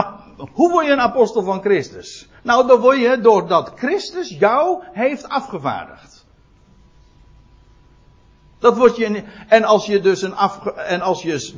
[0.52, 2.28] hoe word je een apostel van Christus?
[2.42, 6.26] Nou, dan word je doordat Christus jou heeft afgevaardigd.
[8.58, 11.52] Dat wordt je, en als je dus een af, en als je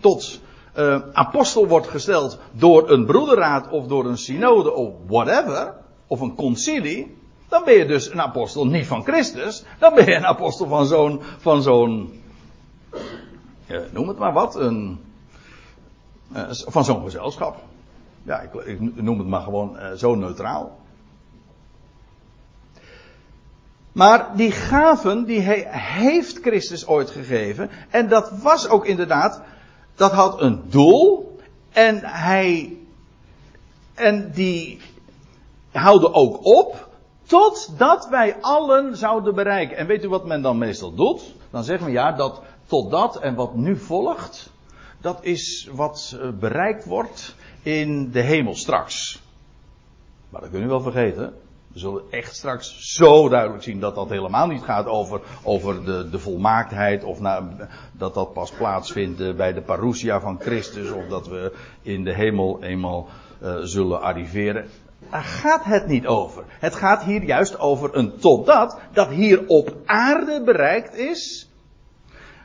[0.00, 0.40] tot
[0.76, 5.74] uh, apostel wordt gesteld door een broederraad of door een synode of whatever,
[6.06, 7.16] of een concilie,
[7.54, 10.86] dan ben je dus een apostel niet van Christus, dan ben je een apostel van
[10.86, 12.22] zo'n, van zo'n,
[13.66, 15.00] uh, noem het maar wat, een,
[16.32, 17.62] uh, van zo'n gezelschap.
[18.22, 20.78] Ja, ik, ik, noem het maar gewoon zo neutraal.
[23.92, 27.70] Maar die gaven, die he, heeft Christus ooit gegeven.
[27.90, 29.42] En dat was ook inderdaad,
[29.94, 31.36] dat had een doel.
[31.72, 32.76] En hij,
[33.94, 34.80] en die
[35.70, 36.92] houden ook op
[37.34, 39.76] Totdat wij allen zouden bereiken.
[39.76, 41.34] En weet u wat men dan meestal doet?
[41.50, 44.50] Dan zeggen we ja, dat totdat en wat nu volgt,
[45.00, 49.22] dat is wat eh, bereikt wordt in de hemel straks.
[50.30, 51.34] Maar dat kunnen we wel vergeten.
[51.72, 56.10] We zullen echt straks zo duidelijk zien dat dat helemaal niet gaat over, over de,
[56.10, 57.04] de volmaaktheid.
[57.04, 57.18] Of
[57.92, 60.90] dat dat pas plaatsvindt eh, bij de parousia van Christus.
[60.90, 63.08] Of dat we in de hemel eenmaal
[63.42, 64.68] uh, zullen arriveren.
[65.10, 66.44] Daar gaat het niet over.
[66.48, 68.78] Het gaat hier juist over een totdat.
[68.92, 71.48] Dat hier op aarde bereikt is.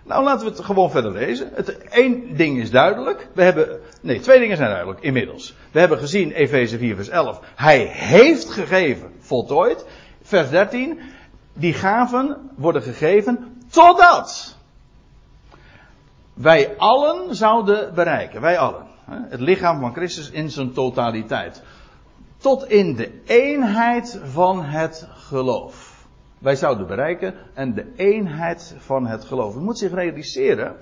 [0.04, 1.50] Nou, laten we het gewoon verder lezen.
[1.54, 3.28] Het, één ding is duidelijk.
[3.34, 5.56] We hebben, nee, twee dingen zijn duidelijk inmiddels.
[5.72, 7.40] We hebben gezien, Efeze 4 vers 11.
[7.56, 9.86] Hij heeft gegeven, voltooid.
[10.22, 11.00] Vers 13.
[11.54, 14.58] Die gaven worden gegeven totdat
[16.34, 18.42] wij allen zouden bereiken.
[18.42, 18.86] Wij allen.
[19.10, 21.62] Het lichaam van Christus in zijn totaliteit.
[22.40, 26.00] Tot in de eenheid van het geloof
[26.40, 29.56] wij zouden bereiken en de eenheid van het geloof.
[29.56, 30.76] U moet zich realiseren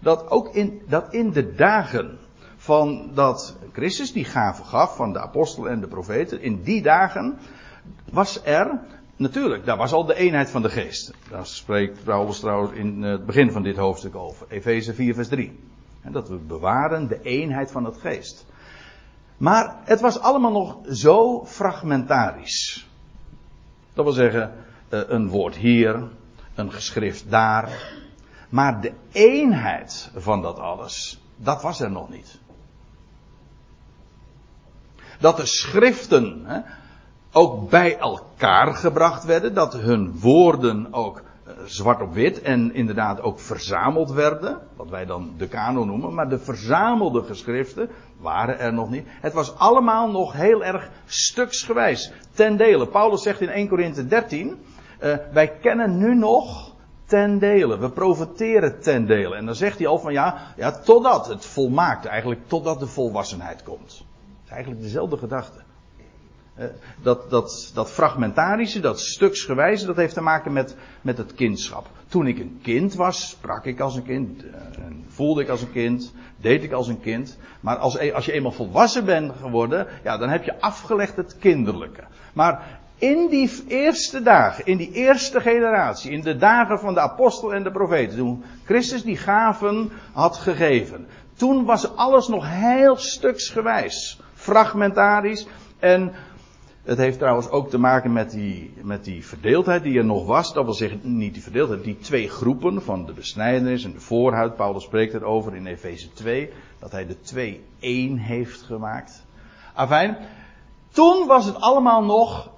[0.00, 2.18] dat ook in, dat in de dagen
[2.56, 7.38] van dat Christus die gaven gaf van de apostelen en de profeten, in die dagen
[8.10, 8.80] was er,
[9.16, 11.14] natuurlijk, daar was al de eenheid van de geest.
[11.30, 15.58] Daar spreekt Paulus trouwens in het begin van dit hoofdstuk over, Efeze 4 vers 3.
[16.00, 18.46] En dat we bewaren de eenheid van het geest.
[19.42, 22.88] Maar het was allemaal nog zo fragmentarisch.
[23.94, 24.54] Dat wil zeggen,
[24.88, 26.08] eh, een woord hier,
[26.54, 27.92] een geschrift daar.
[28.48, 32.38] Maar de eenheid van dat alles, dat was er nog niet.
[35.18, 36.60] Dat de schriften hè,
[37.32, 41.22] ook bij elkaar gebracht werden, dat hun woorden ook
[41.64, 46.28] zwart op wit en inderdaad ook verzameld werden, wat wij dan de kanon noemen, maar
[46.28, 49.06] de verzamelde geschriften waren er nog niet.
[49.06, 52.86] Het was allemaal nog heel erg stuksgewijs, ten dele.
[52.86, 54.64] Paulus zegt in 1 Korinthe 13,
[55.02, 57.78] uh, wij kennen nu nog ten dele.
[57.78, 59.36] We profiteren ten dele.
[59.36, 63.62] En dan zegt hij al van ja, ja totdat het volmaakt, eigenlijk totdat de volwassenheid
[63.62, 63.90] komt.
[63.90, 65.62] Het is eigenlijk dezelfde gedachte.
[67.02, 71.86] Dat, dat, dat fragmentarische, dat stuksgewijze, dat heeft te maken met, met het kindschap.
[72.08, 74.52] Toen ik een kind was, sprak ik als een kind, uh,
[75.08, 77.38] voelde ik als een kind, deed ik als een kind.
[77.60, 81.38] Maar als, e, als je eenmaal volwassen bent geworden, ja, dan heb je afgelegd het
[81.38, 82.04] kinderlijke.
[82.32, 87.54] Maar in die eerste dagen, in die eerste generatie, in de dagen van de apostel
[87.54, 94.20] en de profeten, toen Christus die gaven had gegeven, toen was alles nog heel stuksgewijs,
[94.34, 95.46] fragmentarisch
[95.78, 96.12] en
[96.82, 100.52] het heeft trouwens ook te maken met die, met die verdeeldheid die er nog was.
[100.52, 104.56] Dat wil zeggen, niet die verdeeldheid, die twee groepen van de besnijdenis en de voorhuid.
[104.56, 109.24] Paulus spreekt erover in Efeze 2, dat hij de twee één heeft gemaakt.
[109.74, 110.16] Afijn,
[110.90, 112.50] toen was het allemaal nog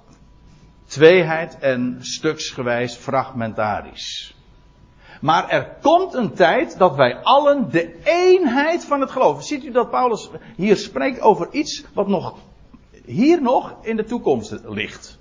[0.85, 4.35] Tweeheid en stuksgewijs fragmentarisch.
[5.21, 9.43] Maar er komt een tijd dat wij allen de eenheid van het geloof.
[9.43, 12.35] Ziet u dat Paulus hier spreekt over iets wat nog
[13.05, 15.19] hier nog in de toekomst ligt.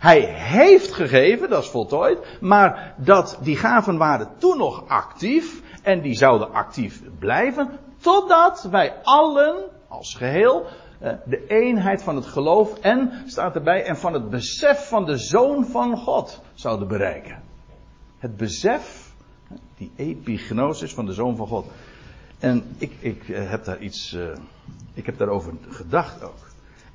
[0.00, 6.00] Hij heeft gegeven, dat is voltooid, maar dat die gaven waren toen nog actief en
[6.00, 9.56] die zouden actief blijven totdat wij allen
[9.88, 10.66] als geheel
[10.98, 15.16] eh, de eenheid van het geloof en, staat erbij, en van het besef van de
[15.16, 17.42] Zoon van God zouden bereiken.
[18.18, 19.12] Het besef,
[19.76, 21.66] die epignosis van de Zoon van God.
[22.40, 24.36] En ik, ik eh, heb daar iets, uh,
[24.94, 26.48] ik heb daarover gedacht ook.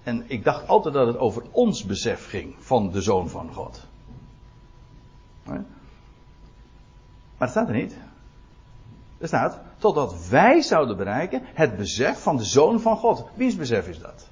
[0.03, 3.85] En ik dacht altijd dat het over ons besef ging van de Zoon van God.
[5.43, 5.63] Maar
[7.37, 7.97] het staat er niet.
[9.17, 13.25] Er staat, totdat wij zouden bereiken het besef van de Zoon van God.
[13.35, 14.27] Wiens besef is dat?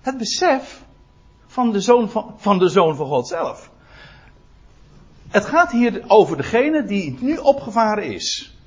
[0.00, 0.84] Het besef
[1.46, 3.70] van de Zoon van, van, de zoon van God zelf.
[5.28, 8.58] Het gaat hier over degene die nu opgevaren is.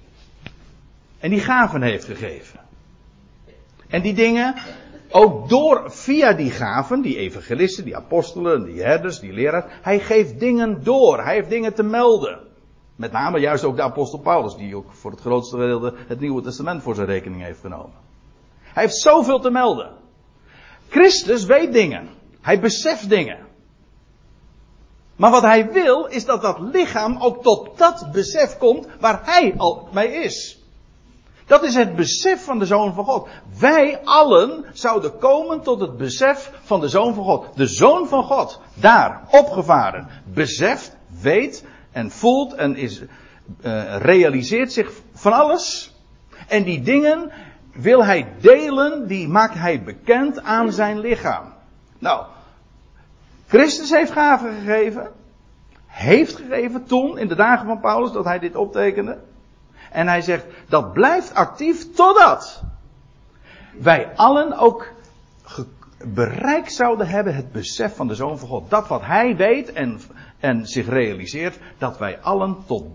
[1.24, 2.60] En die gaven heeft gegeven.
[3.88, 4.56] En die dingen,
[5.10, 10.40] ook door, via die gaven, die evangelisten, die apostelen, die herders, die leraars, hij geeft
[10.40, 11.24] dingen door.
[11.24, 12.40] Hij heeft dingen te melden.
[12.96, 16.42] Met name juist ook de apostel Paulus, die ook voor het grootste gedeelte het Nieuwe
[16.42, 17.96] Testament voor zijn rekening heeft genomen.
[18.62, 19.92] Hij heeft zoveel te melden.
[20.90, 22.10] Christus weet dingen.
[22.42, 23.40] Hij beseft dingen.
[25.16, 29.54] Maar wat hij wil, is dat dat lichaam ook tot dat besef komt waar hij
[29.58, 30.63] al mee is.
[31.46, 33.28] Dat is het besef van de Zoon van God.
[33.60, 37.48] Wij allen zouden komen tot het besef van de Zoon van God.
[37.56, 44.92] De Zoon van God, daar, opgevaren, beseft, weet en voelt en is, uh, realiseert zich
[45.14, 45.94] van alles.
[46.48, 47.32] En die dingen
[47.74, 51.54] wil hij delen, die maakt hij bekend aan zijn lichaam.
[52.00, 52.26] Nou,
[53.48, 55.12] Christus heeft gaven gegeven.
[55.86, 59.18] Heeft gegeven toen, in de dagen van Paulus, dat hij dit optekende.
[59.94, 62.64] En hij zegt, dat blijft actief totdat
[63.80, 64.92] wij allen ook
[66.06, 68.70] bereikt zouden hebben het besef van de Zoon van God.
[68.70, 70.00] Dat wat hij weet en,
[70.40, 72.86] en zich realiseert, dat wij allen tot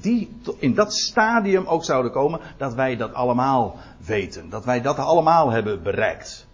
[0.00, 4.50] die, in dat stadium ook zouden komen, dat wij dat allemaal weten.
[4.50, 6.46] Dat wij dat allemaal hebben bereikt.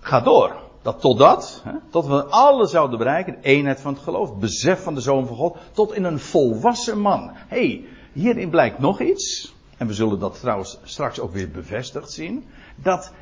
[0.00, 0.70] Ga door.
[0.82, 4.82] Dat totdat, hè, tot we alle zouden bereiken, de eenheid van het geloof, het besef
[4.82, 7.30] van de Zoon van God, tot in een volwassen man.
[7.34, 12.44] Hey, hierin blijkt nog iets, en we zullen dat trouwens straks ook weer bevestigd zien,
[12.76, 13.12] dat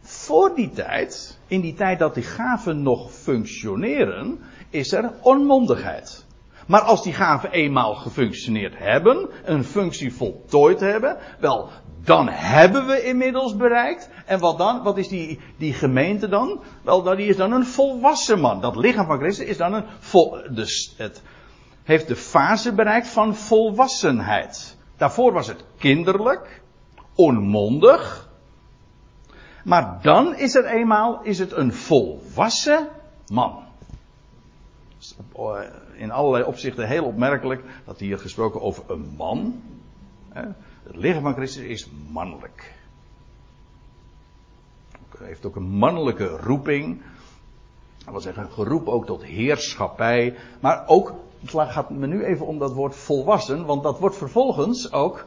[0.00, 4.38] voor die tijd, in die tijd dat die gaven nog functioneren,
[4.70, 6.24] is er onmondigheid.
[6.66, 11.68] Maar als die gaven eenmaal gefunctioneerd hebben, een functie voltooid hebben, wel,
[12.06, 14.10] dan hebben we inmiddels bereikt.
[14.26, 14.82] En wat dan?
[14.82, 16.60] Wat is die, die gemeente dan?
[16.82, 18.60] Wel, nou, die is dan een volwassen man.
[18.60, 21.22] Dat lichaam van Christus is dan een vol, dus het
[21.82, 24.76] heeft de fase bereikt van volwassenheid.
[24.96, 26.62] Daarvoor was het kinderlijk,
[27.14, 28.28] onmondig.
[29.64, 32.88] Maar dan is er eenmaal is het een volwassen
[33.26, 33.64] man.
[35.94, 39.62] In allerlei opzichten heel opmerkelijk dat hier gesproken over een man.
[40.86, 42.74] Het lichaam van Christus is mannelijk.
[45.18, 47.02] Hij heeft ook een mannelijke roeping.
[47.98, 50.36] Dat wil zeggen, geroep ook tot heerschappij.
[50.60, 54.92] Maar ook, het gaat me nu even om dat woord volwassen, want dat wordt vervolgens
[54.92, 55.26] ook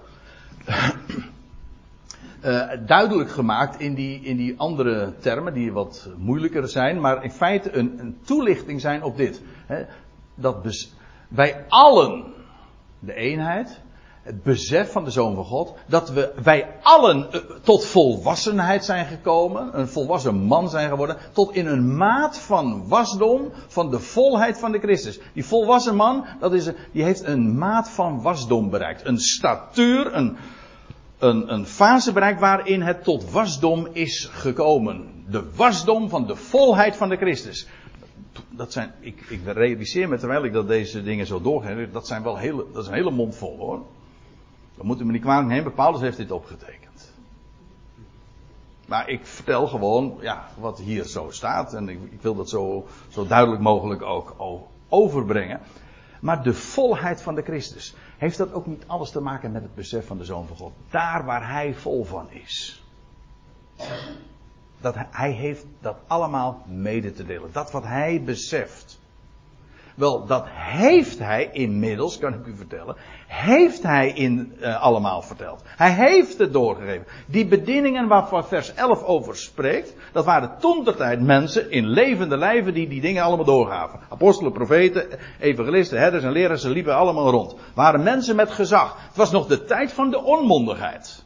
[2.44, 7.32] uh, duidelijk gemaakt in die, in die andere termen, die wat moeilijker zijn, maar in
[7.32, 9.42] feite een, een toelichting zijn op dit.
[10.36, 10.94] Dat bes,
[11.68, 12.34] allen
[13.00, 13.82] de eenheid,
[14.30, 19.06] het besef van de Zoon van God, dat we, wij allen uh, tot volwassenheid zijn
[19.06, 24.60] gekomen, een volwassen man zijn geworden, tot in een maat van wasdom van de volheid
[24.60, 25.20] van de Christus.
[25.34, 29.06] Die volwassen man, dat is, die heeft een maat van wasdom bereikt.
[29.06, 30.38] Een statuur, een,
[31.20, 35.24] een, een fase bereikt waarin het tot wasdom is gekomen.
[35.30, 37.68] De wasdom van de volheid van de Christus.
[38.50, 42.24] Dat zijn, ik, ik realiseer me terwijl ik dat deze dingen zo doorga, dat zijn
[42.24, 43.82] wel hele, dat is een hele mond vol hoor.
[44.80, 47.14] Dan moeten we niet kwalijk nemen, Paulus heeft dit opgetekend.
[48.86, 51.74] Maar ik vertel gewoon, ja, wat hier zo staat.
[51.74, 54.36] En ik, ik wil dat zo, zo duidelijk mogelijk ook
[54.90, 55.60] overbrengen.
[56.20, 57.96] Maar de volheid van de Christus.
[58.18, 60.74] Heeft dat ook niet alles te maken met het besef van de Zoon van God?
[60.90, 62.84] Daar waar Hij vol van is.
[64.82, 67.50] Dat hij heeft dat allemaal mede te delen.
[67.52, 68.89] Dat wat Hij beseft.
[70.00, 72.96] Wel, dat heeft hij inmiddels, kan ik u vertellen,
[73.28, 75.62] heeft hij in, uh, allemaal verteld.
[75.66, 77.06] Hij heeft het doorgegeven.
[77.26, 82.38] Die bedieningen waarvan vers 11 over spreekt, dat waren toen de tijd mensen in levende
[82.38, 84.00] lijven die die dingen allemaal doorgaven.
[84.10, 85.08] Apostelen, profeten,
[85.40, 87.56] evangelisten, herders en leraars, ze liepen allemaal rond.
[87.74, 88.98] Waren mensen met gezag.
[89.08, 91.24] Het was nog de tijd van de onmondigheid.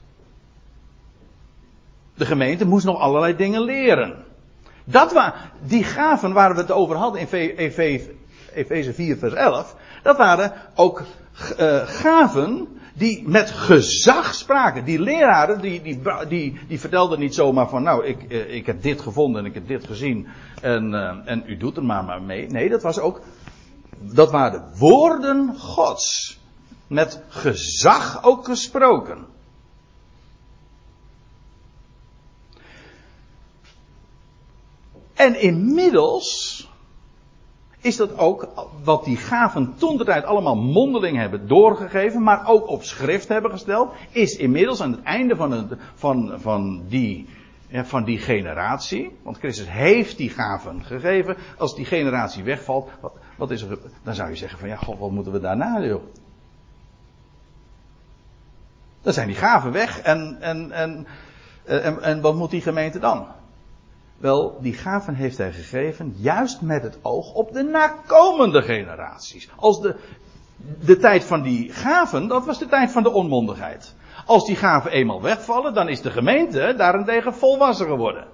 [2.15, 4.23] De gemeente moest nog allerlei dingen leren.
[4.83, 7.27] Dat waren, die gaven waar we het over hadden in
[8.53, 11.03] Efeze 4 vers 11, dat waren ook
[11.59, 14.85] uh, gaven die met gezag spraken.
[14.85, 18.81] Die leraren, die, die, die, die vertelden niet zomaar van, nou, ik, uh, ik heb
[18.81, 20.27] dit gevonden en ik heb dit gezien
[20.61, 22.47] en, uh, en u doet er maar, maar mee.
[22.47, 23.21] Nee, dat was ook,
[23.99, 26.41] dat waren de woorden Gods.
[26.87, 29.25] Met gezag ook gesproken.
[35.13, 36.52] En inmiddels
[37.83, 38.47] is dat ook
[38.83, 43.51] wat die gaven toen de tijd allemaal mondeling hebben doorgegeven, maar ook op schrift hebben
[43.51, 47.27] gesteld, is inmiddels aan het einde van, van, van, die,
[47.71, 53.51] van die generatie, want Christus heeft die gaven gegeven, als die generatie wegvalt, wat, wat
[53.51, 56.01] is er, dan zou je zeggen van ja, god, wat moeten we daarna doen?
[59.01, 61.07] Dan zijn die gaven weg en, en, en,
[61.63, 63.27] en, en wat moet die gemeente dan?
[64.23, 69.49] Wel, die gaven heeft hij gegeven juist met het oog op de nakomende generaties.
[69.55, 69.95] Als de,
[70.85, 73.93] de tijd van die gaven, dat was de tijd van de onmondigheid.
[74.25, 78.27] Als die gaven eenmaal wegvallen, dan is de gemeente daarentegen volwassen geworden.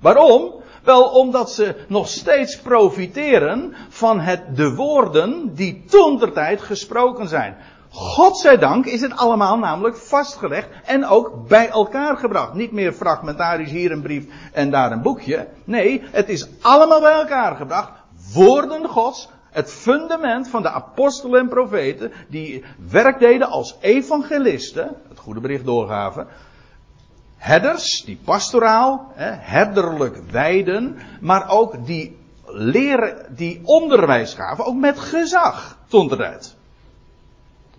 [0.00, 0.52] Waarom?
[0.82, 7.56] Wel omdat ze nog steeds profiteren van het, de woorden die toen tijd gesproken zijn.
[7.90, 12.54] Godzijdank is het allemaal namelijk vastgelegd en ook bij elkaar gebracht.
[12.54, 15.48] Niet meer fragmentarisch hier een brief en daar een boekje.
[15.64, 17.90] Nee, het is allemaal bij elkaar gebracht.
[18.34, 25.18] Woorden Gods, Het fundament van de apostelen en profeten, die werk deden als evangelisten, het
[25.18, 26.26] goede bericht doorgaven.
[27.36, 32.16] Herders, die pastoraal, herderlijk wijden, maar ook die
[32.46, 36.57] leren, die onderwijs gaven, ook met gezag, stond eruit.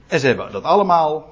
[0.09, 1.29] En ze hebben dat allemaal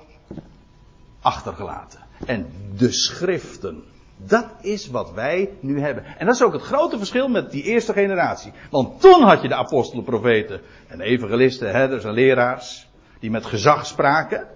[1.22, 2.00] achtergelaten.
[2.26, 2.48] En
[2.78, 3.84] de schriften.
[4.18, 6.04] Dat is wat wij nu hebben.
[6.18, 8.52] En dat is ook het grote verschil met die eerste generatie.
[8.70, 12.88] Want toen had je de apostelen, profeten en evangelisten, herders en leraars.
[13.20, 14.48] Die met gezag spraken.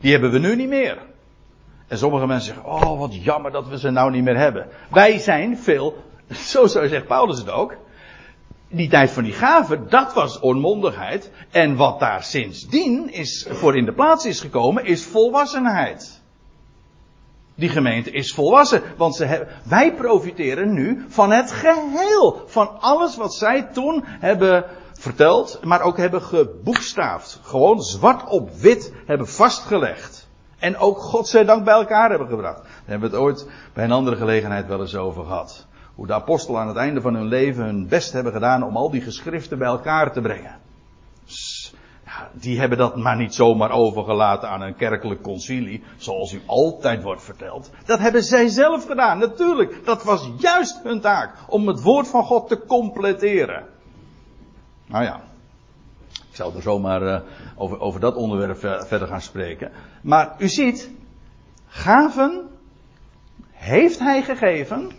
[0.00, 0.98] Die hebben we nu niet meer.
[1.88, 4.66] En sommige mensen zeggen, oh wat jammer dat we ze nou niet meer hebben.
[4.90, 5.96] Wij zijn veel,
[6.50, 7.76] zo zegt Paulus het ook.
[8.68, 11.30] Die tijd van die gaven, dat was onmondigheid.
[11.50, 16.20] En wat daar sindsdien is, voor in de plaats is gekomen, is volwassenheid.
[17.54, 22.42] Die gemeente is volwassen, want ze hebben, wij profiteren nu van het geheel.
[22.46, 27.40] Van alles wat zij toen hebben verteld, maar ook hebben geboekstaafd.
[27.42, 30.28] Gewoon zwart op wit hebben vastgelegd.
[30.58, 32.62] En ook godzijdank bij elkaar hebben gebracht.
[32.62, 35.66] Daar hebben we het ooit bij een andere gelegenheid wel eens over gehad.
[35.96, 38.90] Hoe de apostelen aan het einde van hun leven hun best hebben gedaan om al
[38.90, 40.56] die geschriften bij elkaar te brengen
[42.32, 47.22] die hebben dat maar niet zomaar overgelaten aan een kerkelijk concilie, zoals u altijd wordt
[47.22, 47.70] verteld.
[47.84, 49.84] Dat hebben zij zelf gedaan, natuurlijk.
[49.84, 53.66] Dat was juist hun taak, om het woord van God te completeren.
[54.86, 55.20] Nou ja,
[56.08, 57.20] ik zal er zomaar uh,
[57.56, 59.72] over, over dat onderwerp verder gaan spreken.
[60.02, 60.90] Maar u ziet,
[61.66, 62.48] gaven
[63.52, 64.90] heeft hij gegeven.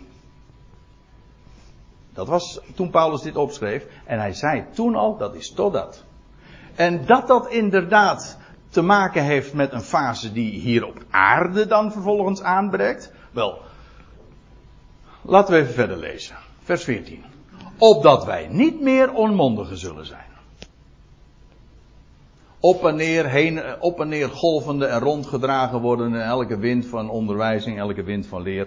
[2.18, 3.86] Dat was toen Paulus dit opschreef.
[4.04, 6.04] En hij zei toen al, dat is totdat.
[6.74, 8.38] En dat dat inderdaad
[8.70, 13.12] te maken heeft met een fase die hier op aarde dan vervolgens aanbreekt.
[13.30, 13.58] Wel,
[15.22, 16.36] laten we even verder lezen.
[16.62, 17.24] Vers 14.
[17.78, 20.26] Opdat wij niet meer onmondigen zullen zijn.
[22.60, 27.10] Op en neer, heen, op en neer golvende en rondgedragen worden in elke wind van
[27.10, 28.66] onderwijzing, elke wind van leer.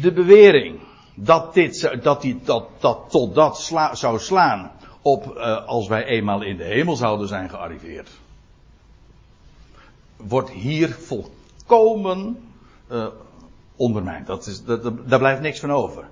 [0.00, 0.80] De bewering
[1.14, 4.70] dat dit, dat, die, dat, dat tot dat sla, zou slaan
[5.02, 8.10] op uh, als wij eenmaal in de hemel zouden zijn gearriveerd.
[10.16, 12.38] Wordt hier volkomen
[12.90, 13.06] uh,
[13.76, 14.26] ondermijnd.
[14.26, 16.04] Dat is, dat, daar blijft niks van over.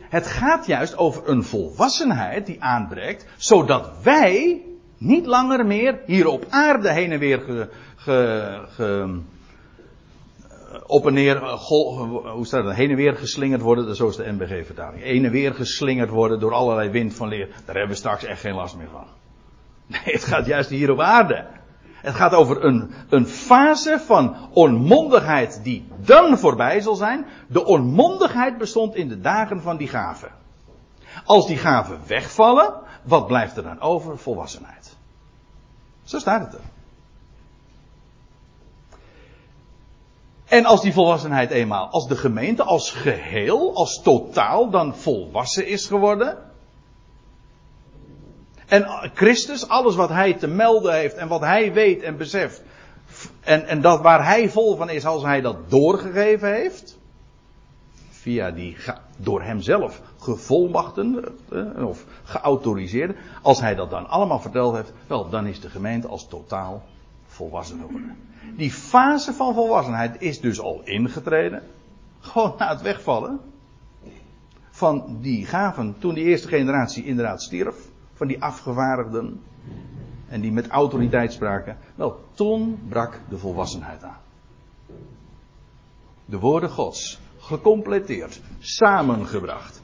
[0.00, 4.62] Het gaat juist over een volwassenheid die aanbreekt, zodat wij
[4.98, 9.20] niet langer meer hier op aarde heen en weer ge, ge, ge
[10.86, 11.52] op en neer, eh,
[12.32, 15.02] hoe staat het, heen en weer geslingerd worden, zo is de NBG-vertaling.
[15.02, 17.46] Heen en weer geslingerd worden door allerlei wind van leer.
[17.46, 19.04] Daar hebben we straks echt geen last meer van.
[19.86, 21.46] Nee, het gaat juist hier op aarde.
[21.94, 27.26] Het gaat over een, een fase van onmondigheid die dan voorbij zal zijn.
[27.46, 30.30] De onmondigheid bestond in de dagen van die gaven.
[31.24, 34.18] Als die gaven wegvallen, wat blijft er dan over?
[34.18, 34.96] Volwassenheid.
[36.02, 36.60] Zo staat het er.
[40.50, 45.86] En als die volwassenheid eenmaal, als de gemeente als geheel, als totaal dan volwassen is
[45.86, 46.38] geworden.
[48.66, 52.62] En Christus, alles wat hij te melden heeft en wat hij weet en beseft.
[53.40, 56.98] En, en dat waar hij vol van is als hij dat doorgegeven heeft.
[58.10, 58.76] Via die
[59.16, 63.14] door hemzelf gevolmachten eh, of geautoriseerde.
[63.42, 66.82] Als hij dat dan allemaal verteld heeft, wel dan is de gemeente als totaal
[67.26, 68.29] volwassen geworden.
[68.56, 71.62] Die fase van volwassenheid is dus al ingetreden.
[72.20, 73.40] Gewoon na het wegvallen
[74.70, 77.76] van die gaven toen die eerste generatie inderdaad stierf.
[78.14, 79.42] Van die afgevaardigden.
[80.28, 81.76] En die met autoriteit spraken.
[81.94, 84.18] Wel, toen brak de volwassenheid aan.
[86.24, 89.82] De woorden Gods, gecompleteerd, samengebracht.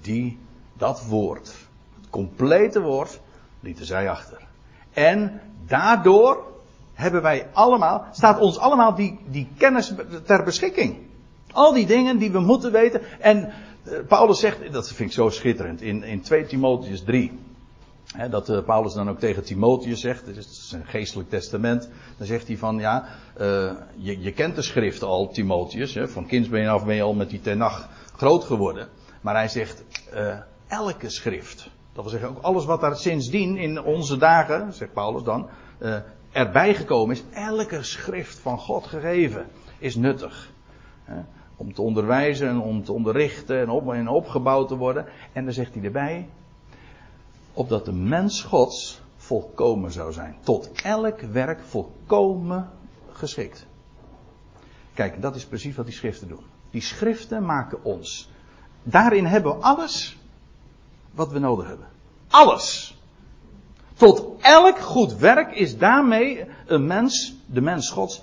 [0.00, 0.38] Die,
[0.72, 1.54] dat woord,
[2.00, 3.20] het complete woord,
[3.60, 4.46] lieten zij achter.
[4.92, 6.55] En daardoor
[6.96, 9.92] hebben wij allemaal, staat ons allemaal die, die kennis
[10.24, 10.96] ter beschikking.
[11.52, 13.00] Al die dingen die we moeten weten.
[13.20, 13.52] En
[13.84, 17.38] uh, Paulus zegt, dat vind ik zo schitterend, in, in 2 Timotheus 3.
[18.16, 21.88] Hè, dat uh, Paulus dan ook tegen Timotheus zegt, het is een geestelijk testament.
[22.18, 23.06] Dan zegt hij van, ja,
[23.40, 25.94] uh, je, je kent de schrift al, Timotheus.
[25.94, 28.88] Hè, van kindsbeen af ben je al met die tenag groot geworden.
[29.20, 29.84] Maar hij zegt,
[30.66, 31.70] elke schrift.
[31.92, 35.48] Dat wil zeggen, ook alles wat daar sindsdien in onze dagen, zegt Paulus dan,
[36.36, 39.46] erbij gekomen is, elke schrift van God gegeven
[39.78, 40.50] is nuttig.
[41.04, 41.20] Hè,
[41.56, 45.06] om te onderwijzen en om te onderrichten en, op, en opgebouwd te worden.
[45.32, 46.28] En dan zegt hij erbij,
[47.52, 50.36] opdat de mens Gods volkomen zou zijn.
[50.40, 52.70] Tot elk werk volkomen
[53.12, 53.66] geschikt.
[54.94, 56.44] Kijk, dat is precies wat die schriften doen.
[56.70, 58.30] Die schriften maken ons.
[58.82, 60.18] Daarin hebben we alles
[61.10, 61.86] wat we nodig hebben.
[62.30, 62.95] Alles.
[63.96, 68.22] Tot elk goed werk is daarmee een mens, de mens Gods,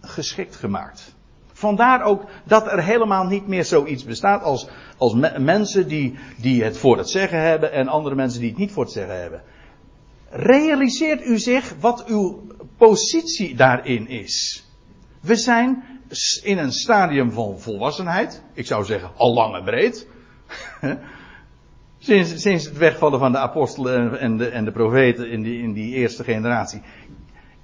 [0.00, 1.14] geschikt gemaakt.
[1.52, 6.78] Vandaar ook dat er helemaal niet meer zoiets bestaat als, als mensen die, die het
[6.78, 9.42] voor het zeggen hebben en andere mensen die het niet voor het zeggen hebben.
[10.30, 12.46] Realiseert u zich wat uw
[12.76, 14.64] positie daarin is.
[15.20, 15.82] We zijn
[16.42, 18.42] in een stadium van volwassenheid.
[18.52, 20.06] Ik zou zeggen al lang en breed.
[22.08, 25.72] sinds, sinds het wegvallen van de apostelen en de, en de profeten in die, in
[25.72, 26.82] die eerste generatie.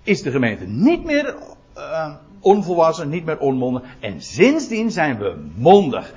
[0.03, 1.35] Is de gemeente niet meer
[1.77, 3.83] uh, onvolwassen, niet meer onmondig.
[4.01, 6.15] En sindsdien zijn we mondig.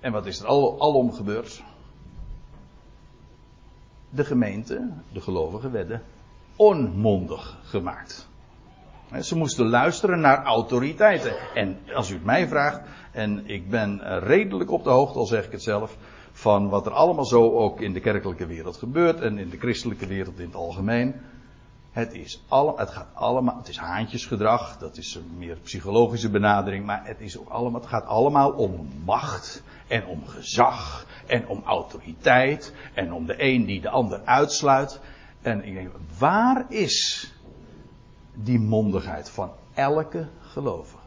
[0.00, 1.62] En wat is er al, alom gebeurd?
[4.10, 6.02] De gemeente, de gelovigen, werden
[6.56, 8.28] onmondig gemaakt.
[9.20, 11.34] Ze moesten luisteren naar autoriteiten.
[11.54, 12.80] En als u het mij vraagt,
[13.12, 15.96] en ik ben redelijk op de hoogte, al zeg ik het zelf,
[16.44, 20.06] van wat er allemaal zo ook in de kerkelijke wereld gebeurt en in de christelijke
[20.06, 21.14] wereld in het algemeen.
[21.92, 26.86] Het, is alle, het gaat allemaal, het is haantjesgedrag, dat is een meer psychologische benadering,
[26.86, 31.62] maar het, is ook allemaal, het gaat allemaal om macht en om gezag en om
[31.64, 35.00] autoriteit en om de een die de ander uitsluit.
[35.42, 37.30] En ik denk, waar is
[38.34, 41.03] die mondigheid van elke gelovige?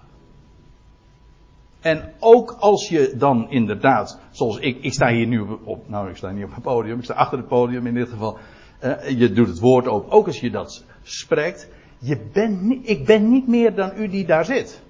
[1.88, 6.16] En ook als je dan inderdaad, zoals ik, ik sta hier nu op, nou ik
[6.16, 8.38] sta niet op het podium, ik sta achter het podium in dit geval.
[8.84, 11.70] Uh, je doet het woord open, ook als je dat spreekt.
[11.98, 14.82] Je bent, ik ben niet meer dan u die daar zit.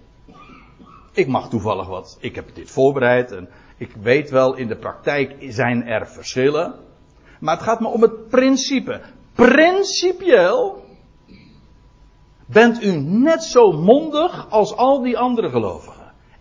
[1.12, 5.36] Ik mag toevallig wat, ik heb dit voorbereid en ik weet wel, in de praktijk
[5.40, 6.76] zijn er verschillen.
[7.40, 9.02] Maar het gaat me om het principe.
[9.36, 10.84] Principieel
[12.46, 15.97] bent u net zo mondig als al die andere gelovigen.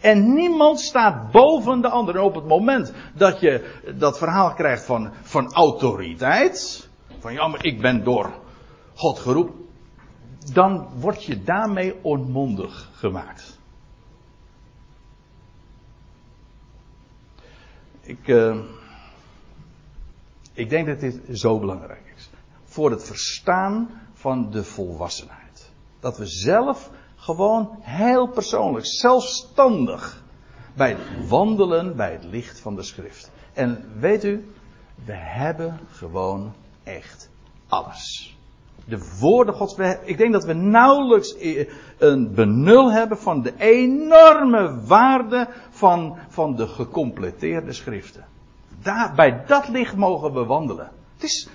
[0.07, 2.15] En niemand staat boven de ander.
[2.15, 6.89] En op het moment dat je dat verhaal krijgt van, van autoriteit.
[7.19, 8.31] Van ja, maar ik ben door
[8.95, 9.55] God geroepen.
[10.53, 13.59] Dan word je daarmee onmondig gemaakt.
[18.01, 18.61] Ik, uh,
[20.53, 22.31] ik denk dat dit zo belangrijk is.
[22.65, 25.71] Voor het verstaan van de volwassenheid.
[26.01, 26.91] Dat we zelf
[27.27, 30.25] gewoon heel persoonlijk, zelfstandig.
[30.75, 33.31] Bij het wandelen bij het licht van de schrift.
[33.53, 34.51] En weet u,
[35.05, 36.53] we hebben gewoon
[36.85, 37.31] echt
[37.69, 38.37] alles.
[38.85, 39.77] De woorden Gods.
[40.05, 41.37] Ik denk dat we nauwelijks
[41.99, 48.25] een benul hebben van de enorme waarde van, van de gecompleteerde schriften.
[48.83, 50.91] Daar, bij dat licht mogen we wandelen.
[51.15, 51.49] Het is,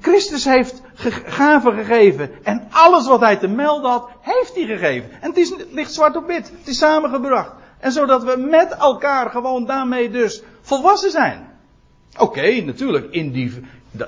[0.00, 0.82] Christus heeft
[1.26, 2.30] gaven gegeven.
[2.42, 5.10] En alles wat hij te melden had, heeft hij gegeven.
[5.20, 6.52] En het, is, ligt zwart op wit.
[6.58, 7.52] Het is samengebracht.
[7.78, 11.46] En zodat we met elkaar gewoon daarmee dus volwassen zijn.
[12.18, 13.10] Oké, natuurlijk.
[13.10, 13.52] In die,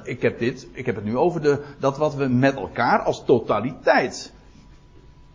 [0.05, 3.25] ik heb dit, ik heb het nu over de, dat wat we met elkaar als
[3.25, 4.33] totaliteit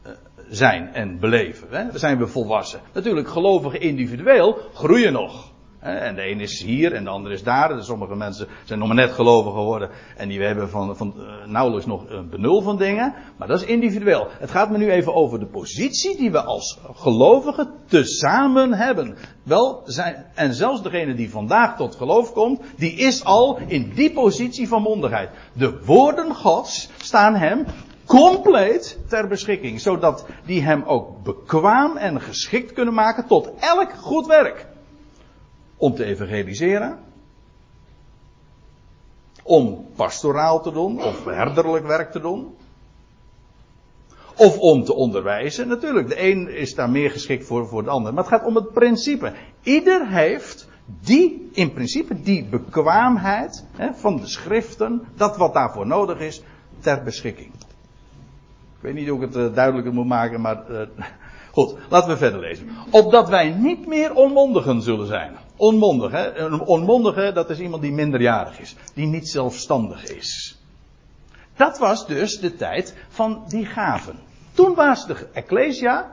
[0.05, 0.11] uh,
[0.49, 1.67] zijn en beleven.
[1.69, 1.97] Hè?
[1.97, 2.81] Zijn we volwassen.
[2.93, 5.51] Natuurlijk, gelovigen individueel groeien nog.
[5.83, 7.83] En de een is hier en de ander is daar.
[7.83, 9.89] Sommige mensen zijn nog maar net gelovig geworden.
[10.17, 13.13] En die hebben van, van uh, nauwelijks nog een benul van dingen.
[13.37, 14.27] Maar dat is individueel.
[14.39, 19.17] Het gaat me nu even over de positie die we als gelovigen tezamen hebben.
[19.43, 24.11] Wel, zijn, en zelfs degene die vandaag tot geloof komt, die is al in die
[24.11, 25.29] positie van mondigheid.
[25.53, 27.65] De woorden Gods staan hem
[28.05, 29.81] compleet ter beschikking.
[29.81, 34.71] Zodat die hem ook bekwaam en geschikt kunnen maken tot elk goed werk
[35.77, 36.99] om te evangeliseren.
[39.43, 42.55] Om pastoraal te doen of herderlijk werk te doen.
[44.35, 45.67] Of om te onderwijzen.
[45.67, 48.13] Natuurlijk, de een is daar meer geschikt voor, voor de ander.
[48.13, 49.33] Maar het gaat om het principe.
[49.61, 56.19] Ieder heeft die, in principe, die bekwaamheid hè, van de schriften, dat wat daarvoor nodig
[56.19, 56.43] is,
[56.79, 57.51] ter beschikking.
[58.75, 60.81] Ik weet niet hoe ik het uh, duidelijker moet maken, maar uh,
[61.51, 62.69] goed, laten we verder lezen.
[62.89, 65.35] Opdat wij niet meer onmondigen zullen zijn.
[65.55, 66.37] Onmondig, hè?
[66.37, 68.75] Een onmondige, dat is iemand die minderjarig is.
[68.93, 70.57] Die niet zelfstandig is.
[71.55, 74.19] Dat was dus de tijd van die gaven.
[74.53, 76.11] Toen was de Ecclesia.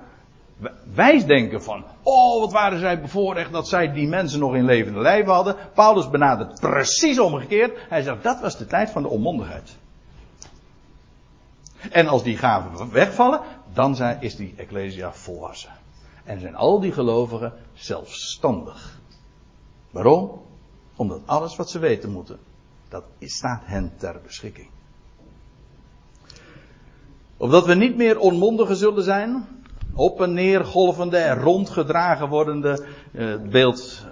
[0.95, 5.01] Wij denken van, oh wat waren zij bevoorrecht dat zij die mensen nog in levende
[5.01, 5.57] lijven hadden.
[5.75, 7.79] Paulus benadert precies omgekeerd.
[7.89, 9.77] Hij zegt, dat was de tijd van de onmondigheid.
[11.91, 13.41] En als die gaven wegvallen,
[13.73, 15.71] dan is die Ecclesia volwassen.
[16.25, 19.00] En zijn al die gelovigen zelfstandig.
[19.91, 20.41] Waarom?
[20.97, 22.39] Omdat alles wat ze weten moeten,
[22.89, 24.69] dat staat hen ter beschikking.
[27.37, 29.47] Opdat we niet meer onmondigen zullen zijn,
[29.95, 34.07] op en neer golvende en rondgedragen wordende, uh, beeld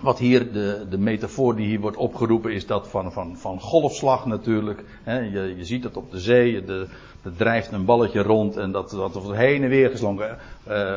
[0.00, 4.26] wat hier, de, de metafoor die hier wordt opgeroepen, is dat van, van, van golfslag
[4.26, 4.84] natuurlijk.
[5.04, 6.86] je, je ziet het op de zee, de,
[7.22, 9.90] er drijft een balletje rond en dat, dat wordt heen en weer
[10.68, 10.96] uh,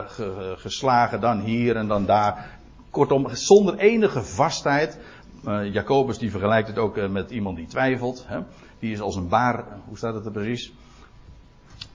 [0.56, 2.60] geslagen, dan hier en dan daar.
[2.96, 5.00] Kortom, zonder enige vastheid.
[5.48, 8.26] Uh, Jacobus die vergelijkt het ook met iemand die twijfelt.
[8.28, 8.40] Hè?
[8.80, 10.74] Die is als een baar, hoe staat het er precies?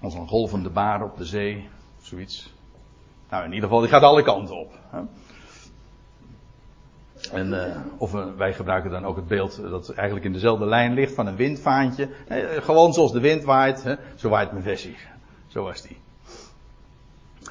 [0.01, 1.68] Als een golvende baar op de zee,
[2.03, 2.55] zoiets.
[3.30, 4.72] Nou, in ieder geval, die gaat alle kanten op.
[4.90, 5.01] Hè?
[7.32, 11.14] En, uh, of wij gebruiken dan ook het beeld dat eigenlijk in dezelfde lijn ligt
[11.14, 12.09] van een windvaantje.
[12.28, 14.96] Eh, gewoon zoals de wind waait, hè, zo waait mijn versie.
[15.46, 15.96] Zo was die.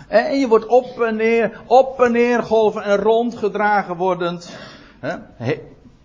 [0.07, 4.57] En je wordt op en neer, op en neer golven en rondgedragen wordend.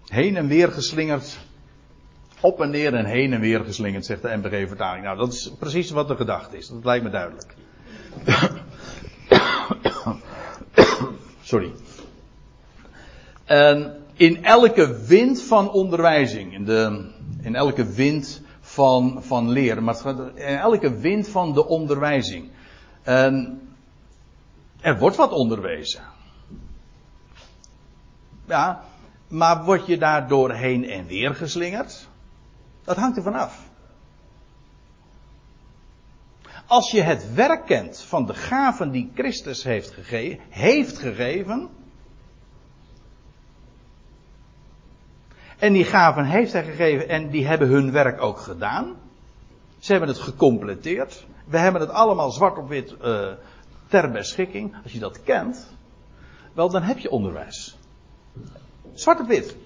[0.07, 1.39] Heen en weer geslingerd.
[2.41, 5.05] Op en neer en heen en weer geslingerd, zegt de MBG-vertaling.
[5.05, 6.69] Nou, dat is precies wat de gedachte is.
[6.69, 7.55] Dat lijkt me duidelijk.
[11.43, 11.73] Sorry.
[13.45, 17.11] En in elke wind van onderwijzing, in, de,
[17.43, 19.97] in elke wind van, van leren, maar
[20.35, 22.51] in elke wind van de onderwijzing.
[23.03, 23.61] En
[24.85, 26.03] er wordt wat onderwezen.
[28.47, 28.85] Ja,
[29.29, 32.09] maar word je daar doorheen en weer geslingerd?
[32.85, 33.63] Dat hangt er vanaf.
[36.67, 41.71] Als je het werk kent van de gaven die Christus heeft, gege heeft gegeven,
[45.59, 48.97] En die gaven heeft hij gegeven en die hebben hun werk ook gedaan.
[49.79, 51.27] Ze hebben het gecompleteerd.
[51.47, 53.31] We hebben het allemaal zwart op wit uh,
[53.95, 54.75] ter beschikking.
[54.83, 55.67] Als je dat kent,
[56.53, 57.77] wel dan heb je onderwijs.
[58.95, 59.57] Zwart op wit.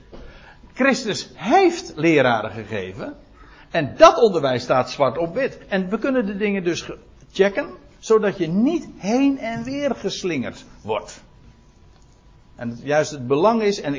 [0.74, 3.16] Christus heeft leraren gegeven.
[3.70, 5.58] En dat onderwijs staat zwart op wit.
[5.68, 6.90] En we kunnen de dingen dus
[7.32, 7.68] checken,
[7.98, 11.22] zodat je niet heen en weer geslingerd wordt.
[12.56, 13.94] En juist het belang is, en,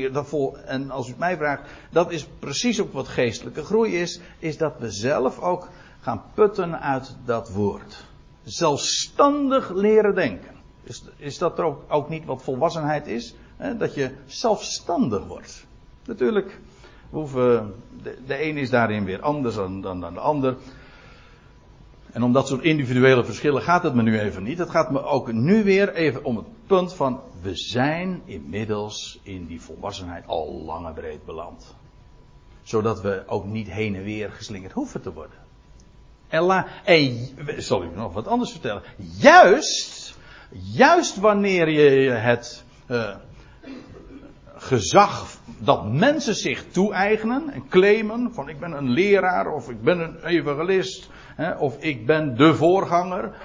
[0.65, 4.57] en als u het mij vraagt, dat is precies ook wat geestelijke groei is, is
[4.57, 5.69] dat we zelf ook
[6.01, 8.07] gaan putten uit dat woord.
[8.43, 10.55] Zelfstandig leren denken.
[10.83, 13.35] Is, is dat er ook, niet wat volwassenheid is?
[13.57, 13.77] Hè?
[13.77, 15.65] Dat je zelfstandig wordt.
[16.05, 16.59] Natuurlijk,
[17.09, 17.73] hoeven,
[18.03, 20.57] de, de een is daarin weer anders dan, dan, dan de ander.
[22.11, 24.57] En om dat soort individuele verschillen gaat het me nu even niet.
[24.57, 29.45] Het gaat me ook nu weer even om het punt van we zijn inmiddels in
[29.45, 31.75] die volwassenheid al lang en breed beland.
[32.61, 35.37] Zodat we ook niet heen en weer geslingerd hoeven te worden.
[36.29, 37.27] En, la, en
[37.57, 38.83] zal ik nog wat anders vertellen.
[39.17, 40.17] Juist,
[40.51, 43.15] juist wanneer je het uh,
[44.55, 49.99] gezag dat mensen zich toe-eigenen en claimen van ik ben een leraar of ik ben
[49.99, 53.35] een evangelist hè, of ik ben de voorganger.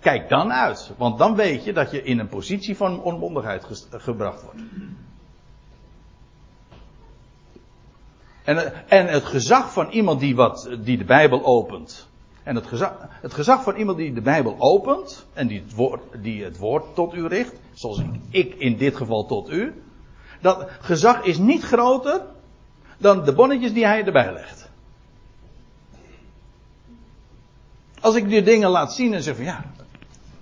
[0.00, 4.42] Kijk dan uit, want dan weet je dat je in een positie van onmondigheid gebracht
[4.42, 4.60] wordt.
[8.44, 12.08] En, en het gezag van iemand die, wat, die de Bijbel opent.
[12.42, 15.26] En het gezag, het gezag van iemand die de Bijbel opent.
[15.32, 17.52] En die het, woord, die het woord tot u richt.
[17.72, 19.82] Zoals ik in dit geval tot u.
[20.40, 22.20] Dat gezag is niet groter
[22.98, 24.70] dan de bonnetjes die hij erbij legt.
[28.00, 29.64] Als ik die dingen laat zien en zeg van ja,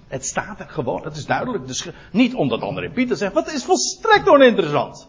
[0.09, 1.66] het staat er gewoon, het is duidelijk.
[1.66, 5.09] Dus niet omdat André Pieter zegt, wat is volstrekt oninteressant.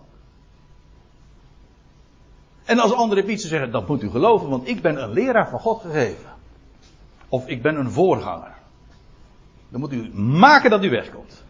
[2.66, 5.60] En als André Pieter zegt, dat moet u geloven, want ik ben een leraar van
[5.60, 6.32] God gegeven.
[7.30, 8.54] Of ik ben een voorganger.
[9.70, 11.44] Dan moet u maken dat u wegkomt.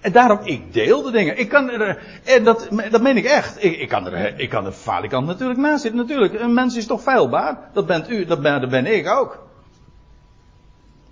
[0.00, 1.38] En daarom, ik deel de dingen.
[1.38, 3.64] Ik kan er, en dat, dat meen ik echt.
[3.64, 6.00] Ik, ik kan er, ik kan er falikant natuurlijk naast zitten.
[6.00, 7.70] Natuurlijk, een mens is toch feilbaar.
[7.72, 9.46] Dat bent u, dat ben, dat ben ik ook.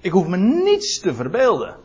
[0.01, 1.77] Ik hoef me niets te verbeelden.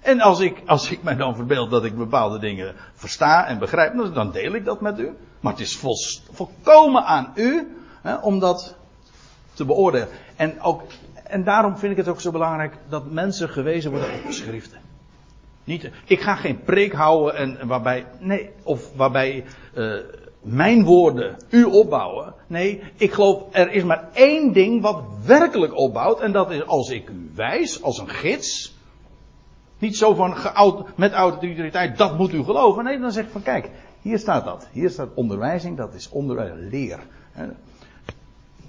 [0.00, 4.14] En als ik, als ik mij dan verbeeld dat ik bepaalde dingen versta en begrijp,
[4.14, 5.16] dan deel ik dat met u.
[5.40, 5.96] Maar het is vol,
[6.32, 8.76] volkomen aan u hè, om dat
[9.54, 10.08] te beoordelen.
[10.36, 10.82] En, ook,
[11.24, 14.78] en daarom vind ik het ook zo belangrijk dat mensen gewezen worden op schriften.
[15.64, 19.44] Niet, ik ga geen preek houden en waarbij, nee, of waarbij
[19.74, 19.94] uh,
[20.42, 22.34] mijn woorden u opbouwen.
[22.46, 26.90] Nee, ik geloof er is maar één ding wat werkelijk opbouwt en dat is als
[26.90, 28.76] ik u wijs, als een gids.
[29.78, 30.36] Niet zo van
[30.96, 32.84] met autoriteit, dat moet u geloven.
[32.84, 33.70] Nee, dan zeg ik van kijk,
[34.02, 34.68] hier staat dat.
[34.72, 36.98] Hier staat onderwijzing, dat is onder, leer.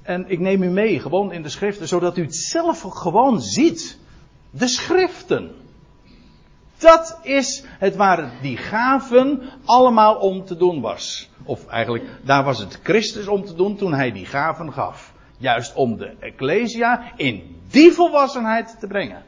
[0.01, 3.97] En ik neem u mee, gewoon in de schriften, zodat u het zelf gewoon ziet.
[4.49, 5.51] De schriften.
[6.77, 11.29] Dat is het waar die gaven allemaal om te doen was.
[11.43, 15.13] Of eigenlijk, daar was het Christus om te doen toen hij die gaven gaf.
[15.37, 19.23] Juist om de Ecclesia in die volwassenheid te brengen.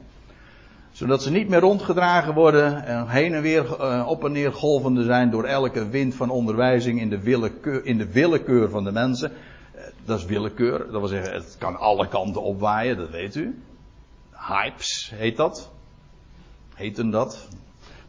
[1.02, 5.04] Zodat ze niet meer rondgedragen worden en heen en weer uh, op en neer golvende
[5.04, 9.32] zijn door elke wind van onderwijzing in de willekeur, in de willekeur van de mensen.
[9.32, 13.62] Uh, dat is willekeur, dat wil zeggen, het kan alle kanten opwaaien, dat weet u.
[14.30, 15.70] Hypes heet dat.
[16.74, 17.48] Heten dat.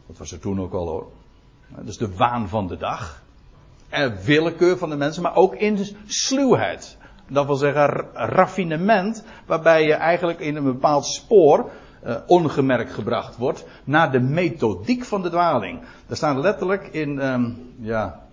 [0.06, 1.12] Dat was er toen ook al.
[1.68, 3.22] Dat is de waan van de dag.
[3.88, 6.96] En willekeur van de mensen, maar ook in sluwheid.
[7.28, 11.70] Dat wil zeggen raffinement, waarbij je eigenlijk in een bepaald spoor
[12.06, 15.80] uh, ongemerkt gebracht wordt naar de methodiek van de dwaling.
[16.06, 18.26] Daar staat letterlijk in, um, ja,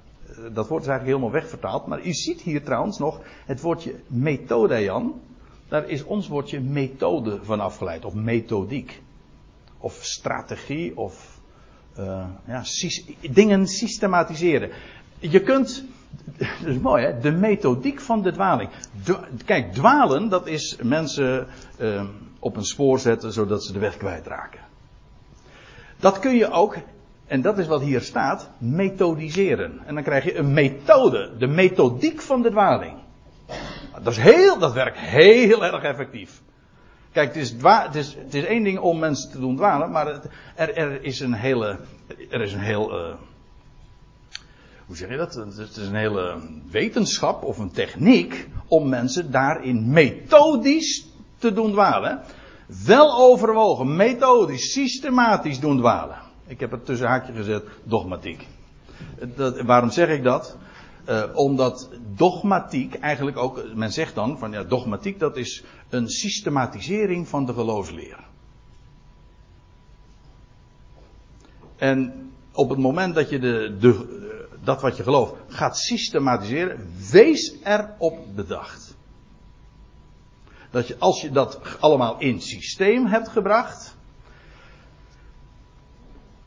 [0.54, 4.80] dat woord is eigenlijk helemaal wegvertaald, maar u ziet hier trouwens nog het woordje methode,
[4.80, 5.22] Jan.
[5.68, 9.02] Daar is ons woordje methode van afgeleid, of methodiek.
[9.78, 11.40] Of strategie, of
[12.00, 12.64] uh, ja,
[13.32, 14.70] dingen systematiseren.
[15.20, 15.84] Je kunt,
[16.38, 18.70] dat is mooi hè, de methodiek van de dwaling.
[19.46, 21.48] kijk, dwalen, dat is mensen
[21.80, 22.04] uh,
[22.42, 24.60] op een spoor zetten zodat ze de weg kwijtraken.
[26.00, 26.76] Dat kun je ook,
[27.26, 29.80] en dat is wat hier staat, methodiseren.
[29.86, 32.98] En dan krijg je een methode, de methodiek van de dwaling.
[34.04, 36.42] Dat, is heel, dat werkt heel erg effectief.
[37.12, 37.96] Kijk, het is, dwa, het,
[38.34, 40.08] is, één ding om mensen te doen dwalen, maar
[40.56, 41.80] er, er, is een hele,
[42.30, 43.14] er is een heel, uh,
[44.86, 45.34] hoe zeg je dat?
[45.34, 46.40] Het is een hele
[46.70, 51.11] wetenschap of een techniek om mensen daarin methodisch
[51.42, 52.22] te doen dwalen.
[52.86, 56.18] Wel overwogen, methodisch, systematisch doen dwalen.
[56.48, 58.48] Ik heb het tussen haakje gezet, dogmatiek.
[59.36, 60.58] Dat, waarom zeg ik dat?
[61.10, 67.28] Uh, omdat dogmatiek eigenlijk ook, men zegt dan van ja, dogmatiek dat is een systematisering
[67.28, 68.20] van de geloofsleer.
[71.78, 74.20] En op het moment dat je de, de,
[74.64, 78.91] dat wat je gelooft gaat systematiseren, wees erop bedacht.
[80.72, 83.96] Dat je, als je dat allemaal in systeem hebt gebracht.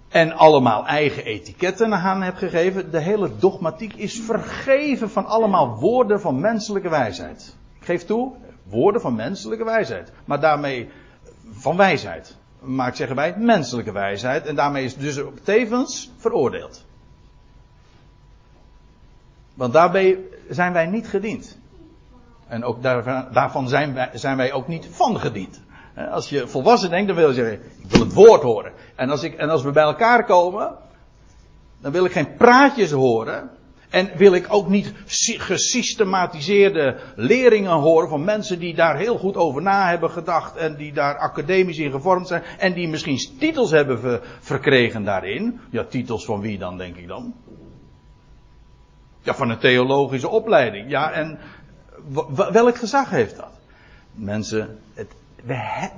[0.09, 2.91] En allemaal eigen etiketten aan hebt gegeven.
[2.91, 7.57] De hele dogmatiek is vergeven van allemaal woorden van menselijke wijsheid.
[7.81, 10.13] Ik geef toe, woorden van menselijke wijsheid.
[10.25, 10.89] Maar daarmee
[11.51, 12.37] van wijsheid.
[12.61, 14.47] Maar ik zeg erbij menselijke wijsheid.
[14.47, 16.85] En daarmee is dus tevens veroordeeld.
[19.55, 20.19] Want daarbij
[20.49, 21.59] zijn wij niet gediend.
[22.49, 22.83] En ook
[23.33, 25.63] daarvan zijn wij, zijn wij ook niet van gediend.
[26.11, 28.73] Als je volwassen denkt, dan wil je zeggen, ik wil het woord horen.
[28.95, 30.75] En als, ik, en als we bij elkaar komen,
[31.81, 33.51] dan wil ik geen praatjes horen.
[33.91, 34.93] En wil ik ook niet
[35.39, 40.57] gesystematiseerde leringen horen van mensen die daar heel goed over na hebben gedacht.
[40.57, 42.43] En die daar academisch in gevormd zijn.
[42.59, 45.61] En die misschien titels hebben verkregen daarin.
[45.71, 47.35] Ja, titels van wie dan, denk ik dan?
[49.23, 50.91] Ja, van een theologische opleiding.
[50.91, 51.39] Ja, en
[52.53, 53.51] welk gezag heeft dat?
[54.13, 55.13] Mensen, het,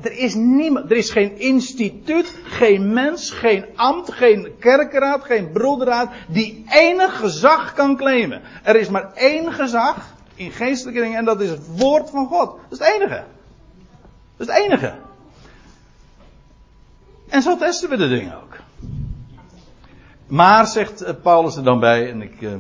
[0.03, 6.11] er is niemand, er is geen instituut, geen mens, geen ambt, geen kerkenraad, geen broederraad
[6.29, 8.43] die enig gezag kan claimen.
[8.63, 12.59] Er is maar één gezag in geestelijke dingen en dat is het woord van God.
[12.69, 13.25] Dat is het enige.
[14.37, 14.95] Dat is het enige.
[17.29, 18.57] En zo testen we de dingen ook.
[20.27, 22.55] Maar, zegt eh, Paulus er dan bij, en ik, uh,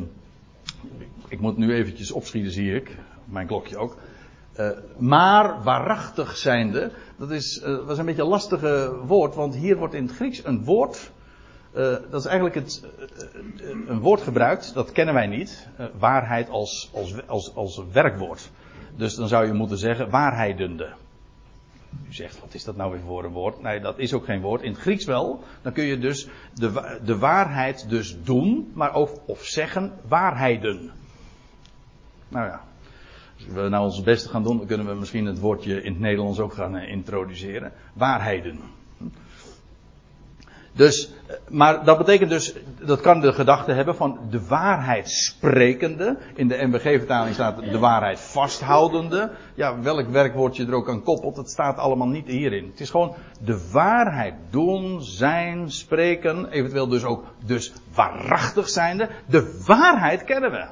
[1.29, 3.97] ik moet nu eventjes opschieten, zie ik mijn klokje ook.
[4.59, 4.68] Uh,
[4.99, 10.07] maar waarachtig zijnde, dat is, was een beetje een lastige woord, want hier wordt in
[10.07, 11.11] het Grieks een woord,
[11.74, 12.85] uh, dat is eigenlijk het,
[13.87, 15.68] een woord gebruikt, dat kennen wij niet,
[15.99, 18.51] waarheid als, als, als, als werkwoord.
[18.97, 20.95] Dus dan zou je moeten zeggen waarheidende.
[22.09, 23.62] U zegt, wat is dat nou weer voor een woord?
[23.62, 24.62] Nee, dat is ook geen woord.
[24.62, 25.45] In het Grieks wel.
[25.62, 30.91] Dan kun je dus de, de waarheid dus doen, maar ook of zeggen waarheiden.
[32.29, 32.64] Nou ja,
[33.37, 36.39] als we nou ons best gaan doen, kunnen we misschien het woordje in het Nederlands
[36.39, 37.72] ook gaan eh, introduceren.
[37.93, 38.61] Waarheden.
[40.72, 46.16] Dus, eh, maar dat betekent dus, dat kan de gedachte hebben van de waarheid sprekende.
[46.34, 49.30] In de MBG-vertaling staat de waarheid vasthoudende.
[49.55, 52.66] Ja, welk werkwoordje er ook aan koppelt, dat staat allemaal niet hierin.
[52.70, 53.14] Het is gewoon
[53.45, 59.09] de waarheid doen, zijn, spreken, eventueel dus ook dus waarachtig zijnde.
[59.26, 60.66] De waarheid kennen we.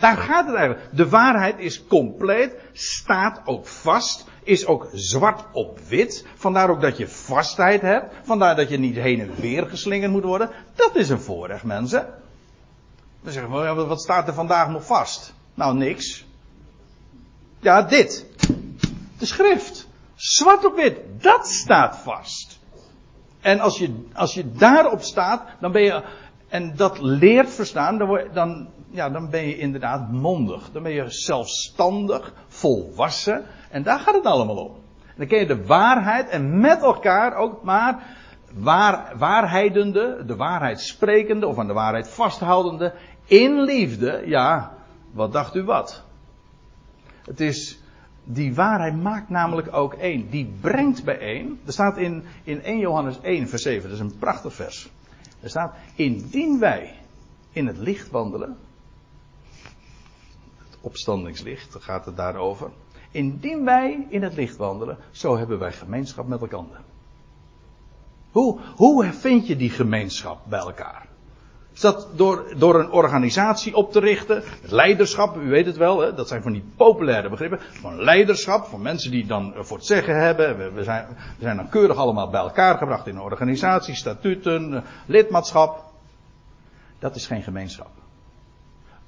[0.00, 0.88] Daar gaat het eigenlijk.
[0.92, 6.26] De waarheid is compleet, staat ook vast, is ook zwart op wit.
[6.34, 8.14] Vandaar ook dat je vastheid hebt.
[8.22, 10.50] Vandaar dat je niet heen en weer geslingerd moet worden.
[10.74, 12.06] Dat is een voorrecht, mensen.
[13.22, 15.34] Dan zeggen we, wat staat er vandaag nog vast?
[15.54, 16.24] Nou, niks.
[17.58, 18.26] Ja, dit.
[19.18, 19.88] De schrift.
[20.14, 20.98] Zwart op wit.
[21.18, 22.58] Dat staat vast.
[23.40, 26.04] En als je, als je daarop staat, dan ben je,
[26.48, 30.70] en dat leert verstaan, dan, dan ja, dan ben je inderdaad mondig.
[30.72, 33.44] Dan ben je zelfstandig, volwassen.
[33.70, 34.74] En daar gaat het allemaal om.
[35.06, 38.18] En dan ken je de waarheid en met elkaar ook maar
[38.54, 44.22] waar, waarheidende, de waarheid sprekende of aan de waarheid vasthoudende in liefde.
[44.26, 44.72] Ja,
[45.12, 46.02] wat dacht u wat?
[47.24, 47.82] Het is,
[48.24, 50.30] die waarheid maakt namelijk ook één.
[50.30, 51.60] Die brengt bijeen.
[51.66, 54.90] Er staat in, in 1 Johannes 1 vers 7, dat is een prachtig vers.
[55.40, 56.94] Er staat, indien wij
[57.52, 58.56] in het licht wandelen,
[60.80, 62.70] opstandingslicht, daar gaat het daarover.
[63.10, 66.80] Indien wij in het licht wandelen, zo hebben wij gemeenschap met elkaar.
[68.30, 71.08] Hoe, hoe vind je die gemeenschap bij elkaar?
[71.72, 74.42] Is dat door, door een organisatie op te richten?
[74.62, 76.14] Leiderschap, u weet het wel, hè?
[76.14, 77.60] dat zijn van die populaire begrippen.
[77.60, 80.58] Van leiderschap, van mensen die dan voor het zeggen hebben.
[80.58, 84.84] We, we, zijn, we zijn dan keurig allemaal bij elkaar gebracht in een organisatie, statuten,
[85.06, 85.84] lidmaatschap.
[86.98, 87.99] Dat is geen gemeenschap.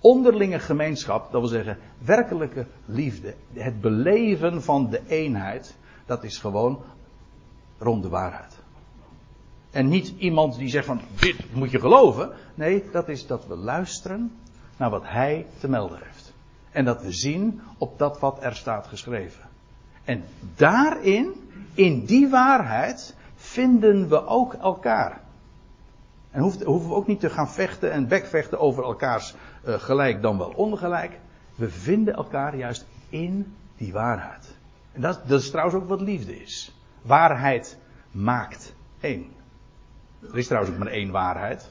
[0.02, 5.76] Onderlinge gemeenschap, dat wil zeggen werkelijke liefde, het beleven van de eenheid,
[6.06, 6.82] dat is gewoon
[7.78, 8.60] rond de waarheid.
[9.70, 12.30] En niet iemand die zegt van dit moet je geloven.
[12.54, 14.32] Nee, dat is dat we luisteren
[14.76, 16.32] naar wat hij te melden heeft.
[16.70, 19.42] En dat we zien op dat wat er staat geschreven.
[20.04, 20.24] En
[20.56, 25.21] daarin, in die waarheid, vinden we ook elkaar.
[26.32, 29.34] En hoeven we ook niet te gaan vechten en bekvechten over elkaars
[29.66, 31.20] uh, gelijk dan wel ongelijk.
[31.54, 34.56] We vinden elkaar juist in die waarheid.
[34.92, 36.76] En dat, dat is trouwens ook wat liefde is.
[37.02, 37.78] Waarheid
[38.10, 39.30] maakt één.
[40.22, 41.70] Er is trouwens ook maar één waarheid.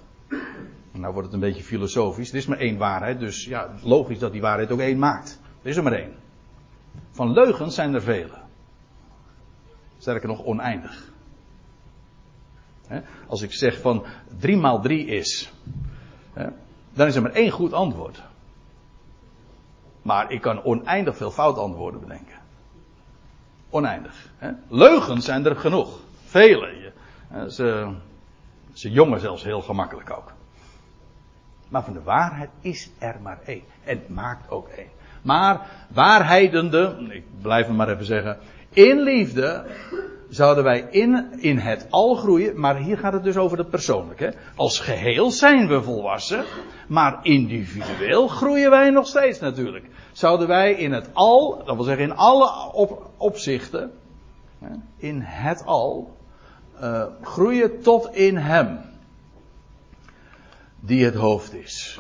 [0.92, 2.30] Nou wordt het een beetje filosofisch.
[2.30, 5.40] Er is maar één waarheid, dus ja, logisch dat die waarheid ook één maakt.
[5.62, 6.14] Er is er maar één.
[7.12, 8.38] Van leugens zijn er vele.
[9.98, 11.11] Sterker nog, oneindig.
[13.28, 14.06] Als ik zeg van
[14.40, 15.52] 3 maal 3 is,
[16.94, 18.22] dan is er maar één goed antwoord.
[20.02, 22.40] Maar ik kan oneindig veel fout antwoorden bedenken.
[23.70, 24.30] Oneindig.
[24.68, 26.00] Leugens zijn er genoeg.
[26.26, 26.92] Vele.
[27.50, 27.94] Ze,
[28.74, 30.34] ze jongen zelfs heel gemakkelijk ook.
[31.70, 33.64] Maar van de waarheid is er maar één.
[33.84, 34.90] En maakt ook één.
[35.22, 38.38] Maar waarheidende, ik blijf het maar even zeggen,
[38.70, 39.66] in liefde
[40.32, 44.34] zouden wij in, in het al groeien, maar hier gaat het dus over het persoonlijke.
[44.56, 46.46] Als geheel zijn we volwassen,
[46.88, 49.86] maar individueel groeien wij nog steeds natuurlijk.
[50.12, 53.92] Zouden wij in het al, dat wil zeggen in alle op, opzichten,
[54.98, 56.18] in het al,
[56.82, 58.80] uh, groeien tot in Hem,
[60.80, 62.00] die het hoofd is.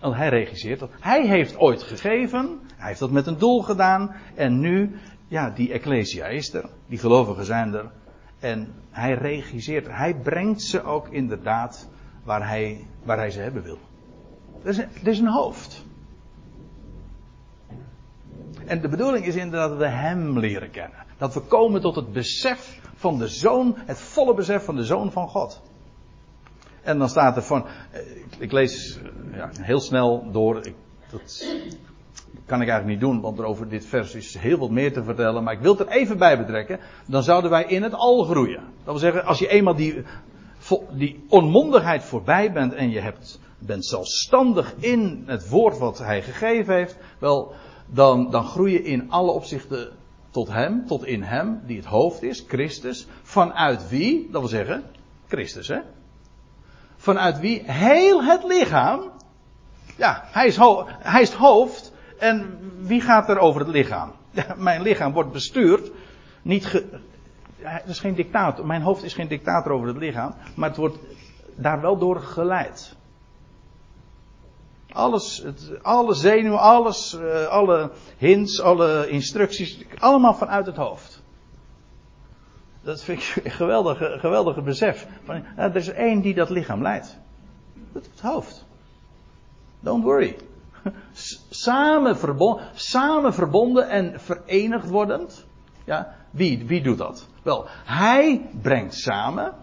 [0.00, 0.90] Want hij regisseert dat.
[1.00, 4.98] Hij heeft ooit gegeven, hij heeft dat met een doel gedaan, en nu
[5.32, 7.90] ja, die Ecclesia is er, die gelovigen zijn er.
[8.38, 11.88] En hij regisseert, hij brengt ze ook inderdaad
[12.24, 13.78] waar hij, waar hij ze hebben wil.
[14.62, 15.84] Dat is, is een hoofd.
[18.66, 20.98] En de bedoeling is inderdaad dat we hem leren kennen.
[21.18, 25.12] Dat we komen tot het besef van de zoon, het volle besef van de zoon
[25.12, 25.62] van God.
[26.82, 28.00] En dan staat er van, eh,
[28.38, 30.62] ik, lees eh, ja, heel snel door,
[31.10, 31.44] dat
[32.46, 35.04] kan ik eigenlijk niet doen, want er over dit vers is heel wat meer te
[35.04, 35.42] vertellen.
[35.42, 36.80] Maar ik wil het er even bij betrekken.
[37.06, 38.60] Dan zouden wij in het al groeien.
[38.60, 40.02] Dat wil zeggen, als je eenmaal die,
[40.90, 46.74] die onmondigheid voorbij bent en je hebt, bent zelfstandig in het woord wat hij gegeven
[46.74, 46.96] heeft.
[47.18, 47.52] Wel,
[47.86, 49.88] dan, dan groei je in alle opzichten
[50.30, 53.06] tot hem, tot in hem, die het hoofd is, Christus.
[53.22, 54.84] Vanuit wie, dat wil zeggen,
[55.28, 55.78] Christus hè.
[56.96, 59.10] Vanuit wie heel het lichaam,
[59.96, 60.56] ja, hij is,
[60.98, 61.91] hij is het hoofd
[62.22, 64.12] en wie gaat er over het lichaam?
[64.56, 65.90] mijn lichaam wordt bestuurd.
[66.42, 67.00] Niet ge,
[67.56, 68.66] het is geen dictator.
[68.66, 70.34] Mijn hoofd is geen dictator over het lichaam.
[70.54, 70.98] Maar het wordt
[71.54, 72.96] daar wel door geleid.
[74.92, 81.22] Alles, het, alle zenuwen, alles, uh, alle hints, alle instructies, allemaal vanuit het hoofd.
[82.82, 83.50] Dat vind ik een
[84.20, 85.06] geweldige, besef.
[85.24, 87.18] Van, er is één die dat lichaam leidt.
[87.92, 88.66] Het hoofd.
[89.80, 90.36] Don't worry.
[91.50, 95.46] Samen verbonden, samen verbonden en verenigd wordend.
[95.84, 97.28] Ja, wie, wie doet dat?
[97.42, 99.54] Wel, hij brengt samen.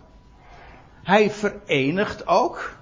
[1.03, 2.77] Hij verenigt ook.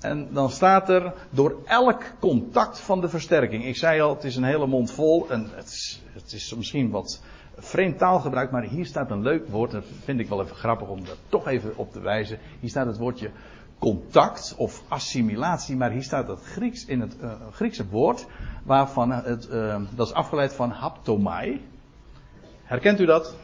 [0.00, 3.64] En dan staat er door elk contact van de versterking.
[3.64, 5.30] Ik zei al, het is een hele mond vol.
[5.30, 7.22] En het is, het is misschien wat
[7.56, 9.70] vreemd taalgebruik, maar hier staat een leuk woord.
[9.70, 12.38] Dat vind ik wel even grappig om dat toch even op te wijzen.
[12.60, 13.30] Hier staat het woordje
[13.78, 18.26] contact of assimilatie, maar hier staat het Grieks in het uh, Griekse woord,
[18.62, 21.68] waarvan het, uh, dat is afgeleid van haptomai.
[22.62, 23.36] Herkent u dat?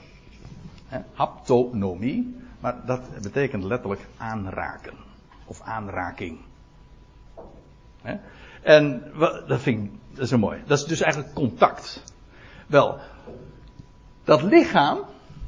[0.86, 0.98] He?
[1.12, 4.94] Haptonomie, maar dat betekent letterlijk aanraken
[5.44, 6.38] of aanraking.
[8.62, 9.02] En
[9.46, 10.62] dat vind ik, dat is een mooi.
[10.66, 12.02] Dat is dus eigenlijk contact.
[12.66, 12.98] Wel,
[14.24, 14.98] Dat lichaam,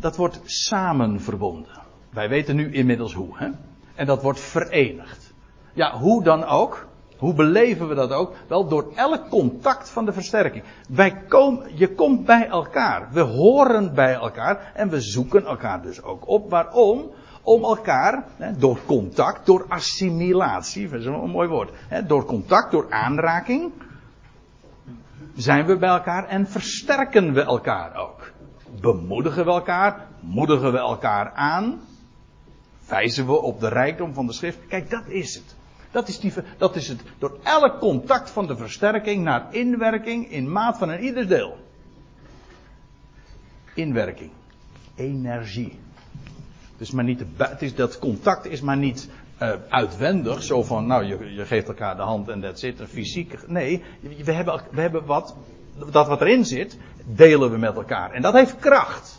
[0.00, 1.82] dat wordt samen verbonden.
[2.10, 3.38] Wij weten nu inmiddels hoe.
[3.38, 3.48] Hè?
[3.94, 5.32] En dat wordt verenigd.
[5.72, 6.86] Ja, hoe dan ook.
[7.16, 8.34] Hoe beleven we dat ook?
[8.48, 10.64] Wel door elk contact van de versterking.
[10.88, 13.08] Wij komen, je komt bij elkaar.
[13.12, 14.72] We horen bij elkaar.
[14.74, 16.50] En we zoeken elkaar dus ook op.
[16.50, 17.10] Waarom?
[17.42, 18.24] Om elkaar,
[18.58, 21.70] door contact, door assimilatie, dat is een mooi woord.
[22.06, 23.72] Door contact, door aanraking,
[25.36, 28.32] zijn we bij elkaar en versterken we elkaar ook.
[28.80, 31.80] Bemoedigen we elkaar, moedigen we elkaar aan,
[32.88, 34.58] wijzen we op de rijkdom van de schrift.
[34.68, 35.54] Kijk, dat is het.
[35.90, 36.20] Dat is,
[36.56, 37.02] dat is het.
[37.18, 41.56] Door elk contact van de versterking naar inwerking in maat van een ieder deel.
[43.74, 44.30] Inwerking.
[44.94, 45.78] Energie.
[46.76, 49.08] Dus maar niet de, het is, dat contact is maar niet
[49.42, 53.48] uh, uitwendig, zo van, nou, je, je, geeft elkaar de hand en dat zit, fysiek.
[53.48, 55.36] Nee, we hebben, we hebben wat,
[55.90, 58.10] dat wat erin zit, delen we met elkaar.
[58.10, 59.13] En dat heeft kracht.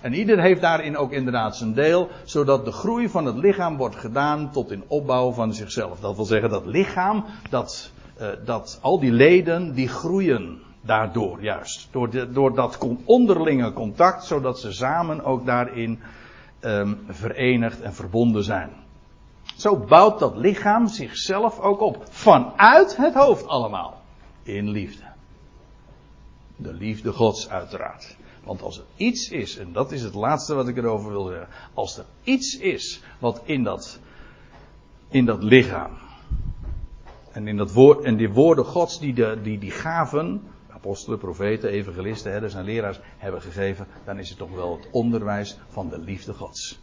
[0.00, 3.96] En ieder heeft daarin ook inderdaad zijn deel, zodat de groei van het lichaam wordt
[3.96, 6.00] gedaan tot in opbouw van zichzelf.
[6.00, 7.90] Dat wil zeggen, dat lichaam, dat,
[8.20, 11.88] uh, dat al die leden, die groeien daardoor juist.
[11.90, 16.00] Door, de, door dat onderlinge contact, zodat ze samen ook daarin
[16.60, 18.70] um, verenigd en verbonden zijn.
[19.56, 22.04] Zo bouwt dat lichaam zichzelf ook op.
[22.10, 24.02] Vanuit het hoofd allemaal.
[24.42, 25.04] In liefde.
[26.56, 28.16] De liefde Gods uiteraard.
[28.46, 31.48] Want als er iets is, en dat is het laatste wat ik erover wil zeggen.
[31.74, 33.98] Als er iets is wat in dat,
[35.08, 35.90] in dat lichaam.
[37.32, 42.30] En in dat woord, en die woorden Gods die, die die gaven, apostelen, profeten, evangelisten,
[42.30, 46.34] herders en leraars hebben gegeven, dan is het toch wel het onderwijs van de liefde
[46.34, 46.78] Gods.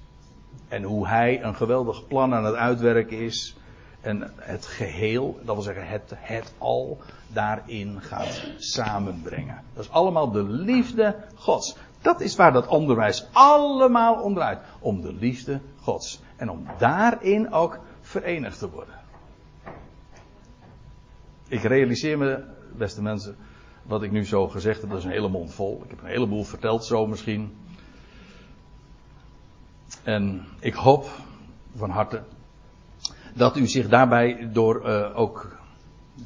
[0.68, 3.55] En hoe Hij een geweldig plan aan het uitwerken is.
[4.04, 9.64] En het geheel, dat wil zeggen het, het al, daarin gaat samenbrengen.
[9.74, 11.76] Dat is allemaal de liefde Gods.
[12.01, 14.60] Dat is waar dat onderwijs allemaal onderuit.
[14.80, 16.22] Om de liefde Gods.
[16.36, 18.99] En om daarin ook verenigd te worden.
[21.47, 22.43] Ik realiseer me,
[22.76, 23.36] beste mensen,
[23.84, 25.82] wat ik nu zo gezegd heb, dat is een hele mond vol.
[25.84, 27.56] Ik heb een heleboel verteld zo misschien.
[30.04, 31.10] En ik hoop
[31.76, 32.24] van harte
[33.34, 35.58] dat u zich daarbij door uh, ook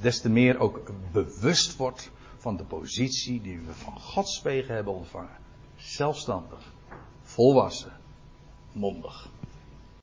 [0.02, 4.94] des te meer ook bewust wordt van de positie die we van Gods wegen hebben
[4.94, 5.38] ontvangen.
[5.76, 6.74] Zelfstandig,
[7.22, 7.92] volwassen,
[8.72, 9.30] mondig.